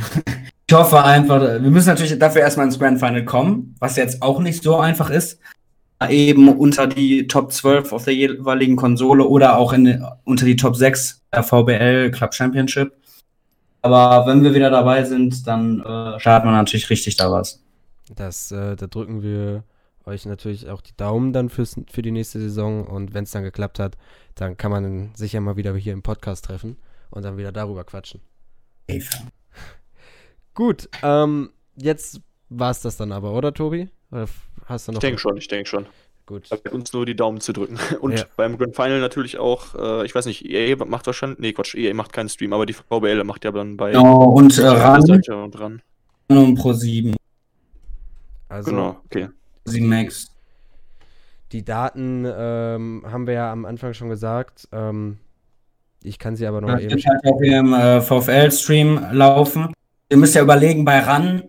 ich 0.68 0.74
hoffe 0.74 1.04
einfach, 1.04 1.42
wir 1.42 1.60
müssen 1.60 1.90
natürlich 1.90 2.18
dafür 2.18 2.42
erstmal 2.42 2.68
ins 2.68 2.80
Grand 2.80 3.00
Final 3.00 3.26
kommen, 3.26 3.76
was 3.80 3.98
jetzt 3.98 4.22
auch 4.22 4.40
nicht 4.40 4.64
so 4.64 4.78
einfach 4.78 5.10
ist. 5.10 5.40
Eben 6.10 6.50
unter 6.50 6.88
die 6.88 7.28
Top 7.28 7.52
12 7.52 7.94
auf 7.94 8.04
der 8.04 8.14
jeweiligen 8.14 8.76
Konsole 8.76 9.26
oder 9.26 9.58
auch 9.58 9.72
in, 9.72 10.04
unter 10.26 10.46
die 10.46 10.58
Top 10.58 10.76
6 10.76 11.22
der 11.34 11.44
VBL 11.44 12.12
Club 12.12 12.34
Championship. 12.34 12.94
Aber 13.82 14.26
wenn 14.28 14.44
wir 14.44 14.54
wieder 14.54 14.70
dabei 14.70 15.04
sind, 15.04 15.46
dann 15.48 15.80
äh, 15.82 16.20
starten 16.20 16.48
wir 16.48 16.52
natürlich 16.52 16.90
richtig 16.90 17.18
da 17.18 17.32
was. 17.32 17.62
Das, 18.16 18.52
äh, 18.52 18.76
da 18.76 18.88
drücken 18.88 19.22
wir 19.22 19.64
euch 20.06 20.26
natürlich 20.26 20.70
auch 20.70 20.82
die 20.82 20.96
Daumen 20.98 21.34
dann 21.34 21.50
fürs, 21.50 21.76
für 21.90 22.02
die 22.02 22.12
nächste 22.12 22.40
Saison. 22.40 22.86
Und 22.86 23.14
wenn 23.14 23.24
es 23.24 23.32
dann 23.32 23.44
geklappt 23.44 23.80
hat, 23.80 23.98
dann 24.36 24.58
kann 24.58 24.72
man 24.72 25.12
sich 25.16 25.34
ja 25.34 25.42
mal 25.42 25.58
wieder 25.58 25.76
hier 25.76 25.94
im 25.94 26.02
Podcast 26.02 26.46
treffen 26.46 26.78
und 27.12 27.24
dann 27.24 27.38
wieder 27.38 27.52
darüber 27.52 27.84
quatschen. 27.84 28.22
Gut, 30.54 30.90
ähm, 31.02 31.52
jetzt 31.76 32.22
war 32.50 32.72
es 32.72 32.82
das 32.82 32.98
dann 32.98 33.12
aber, 33.12 33.34
oder 33.34 33.54
Tobi? 33.54 33.90
Oder 34.12 34.28
hast 34.66 34.88
du 34.88 34.92
noch 34.92 34.98
ich 34.98 35.02
denke 35.02 35.20
schon, 35.20 35.38
ich 35.38 35.48
denke 35.48 35.68
schon. 35.68 35.88
Gut. 36.26 36.50
Da 36.50 36.72
uns 36.72 36.94
nur 36.94 37.06
die 37.06 37.16
Daumen 37.16 37.42
zu 37.42 37.52
drücken. 37.52 37.78
Und 38.00 38.18
ja. 38.18 38.26
beim 38.38 38.58
Grand 38.58 38.76
Final 38.76 39.02
natürlich 39.02 39.38
auch, 39.38 39.76
äh, 39.76 40.06
ich 40.06 40.16
weiß 40.16 40.26
nicht, 40.26 40.46
EA 40.46 40.76
macht 40.86 41.06
wahrscheinlich, 41.06 41.40
nee, 41.40 41.54
Quatsch, 41.54 41.76
EA 41.76 41.94
macht 41.94 42.14
keinen 42.14 42.30
Stream, 42.30 42.54
aber 42.54 42.66
die 42.66 42.74
VBL 42.74 43.24
macht 43.24 43.44
ja 43.44 43.52
dann 43.52 43.76
bei. 43.76 43.92
Genau, 43.92 44.30
und 44.30 44.58
äh, 44.58 44.66
RAN. 44.66 45.04
Und 45.04 45.60
ran. 45.60 45.82
Und 46.28 46.56
Pro 46.56 46.72
7. 46.72 47.16
Also, 48.48 48.72
genau, 48.72 49.02
okay. 49.06 49.30
7 49.66 49.88
Max. 49.88 50.28
Die 51.52 51.66
Daten 51.66 52.26
ähm, 52.26 53.04
haben 53.06 53.28
wir 53.28 53.34
ja 53.34 53.52
am 53.52 53.66
Anfang 53.66 53.94
schon 53.94 54.10
gesagt. 54.10 54.68
Ähm, 54.72 55.20
ich 56.04 56.20
kann 56.20 56.36
sie 56.36 56.46
aber 56.46 56.62
noch 56.62 56.70
ja, 56.70 56.80
eben. 56.80 56.98
Ich 56.98 57.08
halt 57.08 57.26
auf 57.26 57.42
ihrem 57.42 57.74
äh, 57.74 58.02
VfL-Stream 58.02 59.08
laufen. 59.12 59.74
Ihr 60.10 60.18
müsst 60.18 60.36
ja 60.36 60.42
überlegen, 60.42 60.86
bei 60.86 61.00
RAN, 61.00 61.44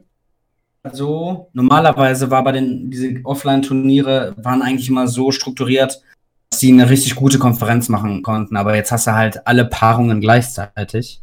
so, 0.93 1.49
normalerweise 1.53 2.31
war 2.31 2.45
bei 2.45 2.53
den, 2.53 2.90
diese 2.90 3.21
Offline-Turniere 3.25 4.35
waren 4.37 4.62
eigentlich 4.62 4.88
immer 4.88 5.09
so 5.09 5.31
strukturiert, 5.33 6.03
dass 6.51 6.61
sie 6.61 6.73
eine 6.73 6.88
richtig 6.88 7.14
gute 7.14 7.38
Konferenz 7.38 7.88
machen 7.88 8.23
konnten, 8.23 8.57
aber 8.57 8.77
jetzt 8.77 8.93
hast 8.93 9.07
du 9.07 9.14
halt 9.14 9.47
alle 9.47 9.64
Paarungen 9.64 10.21
gleichzeitig. 10.21 11.23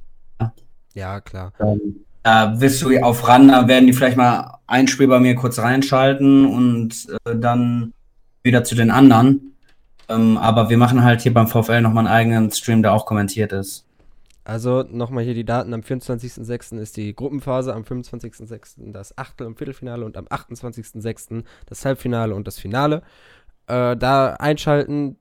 Ja, 0.93 1.21
klar. 1.21 1.53
Ähm, 1.59 2.01
da 2.23 2.59
wirst 2.59 2.81
du 2.81 2.95
auf 3.01 3.27
RAN, 3.27 3.47
da 3.47 3.67
werden 3.67 3.87
die 3.87 3.93
vielleicht 3.93 4.17
mal 4.17 4.59
ein 4.67 4.87
Spiel 4.87 5.07
bei 5.07 5.19
mir 5.19 5.35
kurz 5.35 5.59
reinschalten 5.59 6.45
und 6.45 7.07
äh, 7.25 7.35
dann 7.35 7.93
wieder 8.43 8.63
zu 8.63 8.75
den 8.75 8.91
anderen. 8.91 9.50
Ähm, 10.11 10.37
aber 10.37 10.69
wir 10.69 10.77
machen 10.77 11.03
halt 11.03 11.21
hier 11.21 11.33
beim 11.33 11.47
VfL 11.47 11.81
nochmal 11.81 12.07
einen 12.07 12.13
eigenen 12.13 12.51
Stream, 12.51 12.81
der 12.81 12.93
auch 12.93 13.05
kommentiert 13.05 13.51
ist. 13.53 13.85
Also 14.43 14.83
nochmal 14.89 15.23
hier 15.23 15.35
die 15.35 15.45
Daten. 15.45 15.73
Am 15.73 15.81
24.06. 15.81 16.79
ist 16.79 16.97
die 16.97 17.15
Gruppenphase, 17.15 17.73
am 17.73 17.83
25.06. 17.83 18.91
das 18.91 19.17
Achtel- 19.17 19.47
und 19.47 19.57
Viertelfinale 19.57 20.03
und 20.03 20.17
am 20.17 20.25
28.06. 20.25 21.43
das 21.67 21.85
Halbfinale 21.85 22.33
und 22.33 22.47
das 22.47 22.57
Finale. 22.57 23.03
Äh, 23.67 23.95
da 23.95 24.33
einschalten, 24.33 25.17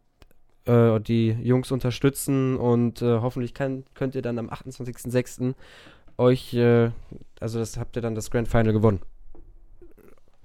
äh, 0.65 1.01
die 1.01 1.31
Jungs 1.31 1.71
unterstützen 1.71 2.57
und 2.57 3.03
äh, 3.03 3.21
hoffentlich 3.21 3.53
kann, 3.53 3.85
könnt 3.95 4.15
ihr 4.15 4.23
dann 4.23 4.39
am 4.39 4.49
28.06. 4.49 5.55
euch, 6.17 6.55
äh, 6.55 6.91
also 7.41 7.59
das 7.59 7.77
habt 7.77 7.97
ihr 7.97 8.03
dann 8.03 8.15
das 8.15 8.31
Grand 8.31 8.49
Final 8.49 8.73
gewonnen. 8.73 9.01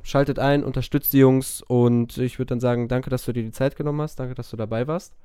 Schaltet 0.06 0.38
ein, 0.38 0.64
unterstützt 0.64 1.14
die 1.14 1.18
Jungs 1.18 1.64
und 1.64 2.20
ich 2.20 2.38
würde 2.38 2.50
dann 2.50 2.60
sagen, 2.60 2.88
danke, 2.88 3.10
dass 3.10 3.26
du 3.26 3.34
dir 3.34 3.42
die 3.42 3.52
Zeit 3.52 3.76
genommen 3.76 4.02
hast, 4.02 4.20
danke, 4.20 4.36
dass 4.36 4.52
du 4.52 4.56
dabei 4.56 4.88
warst. 4.88 5.16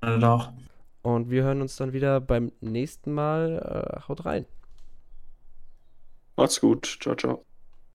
Doch. 0.00 0.52
Und 1.02 1.30
wir 1.30 1.44
hören 1.44 1.60
uns 1.60 1.76
dann 1.76 1.92
wieder 1.92 2.20
beim 2.20 2.50
nächsten 2.60 3.12
Mal. 3.12 4.00
Äh, 4.02 4.08
haut 4.08 4.24
rein. 4.24 4.44
Macht's 6.36 6.60
gut. 6.60 6.98
Ciao, 7.00 7.14
ciao. 7.14 7.49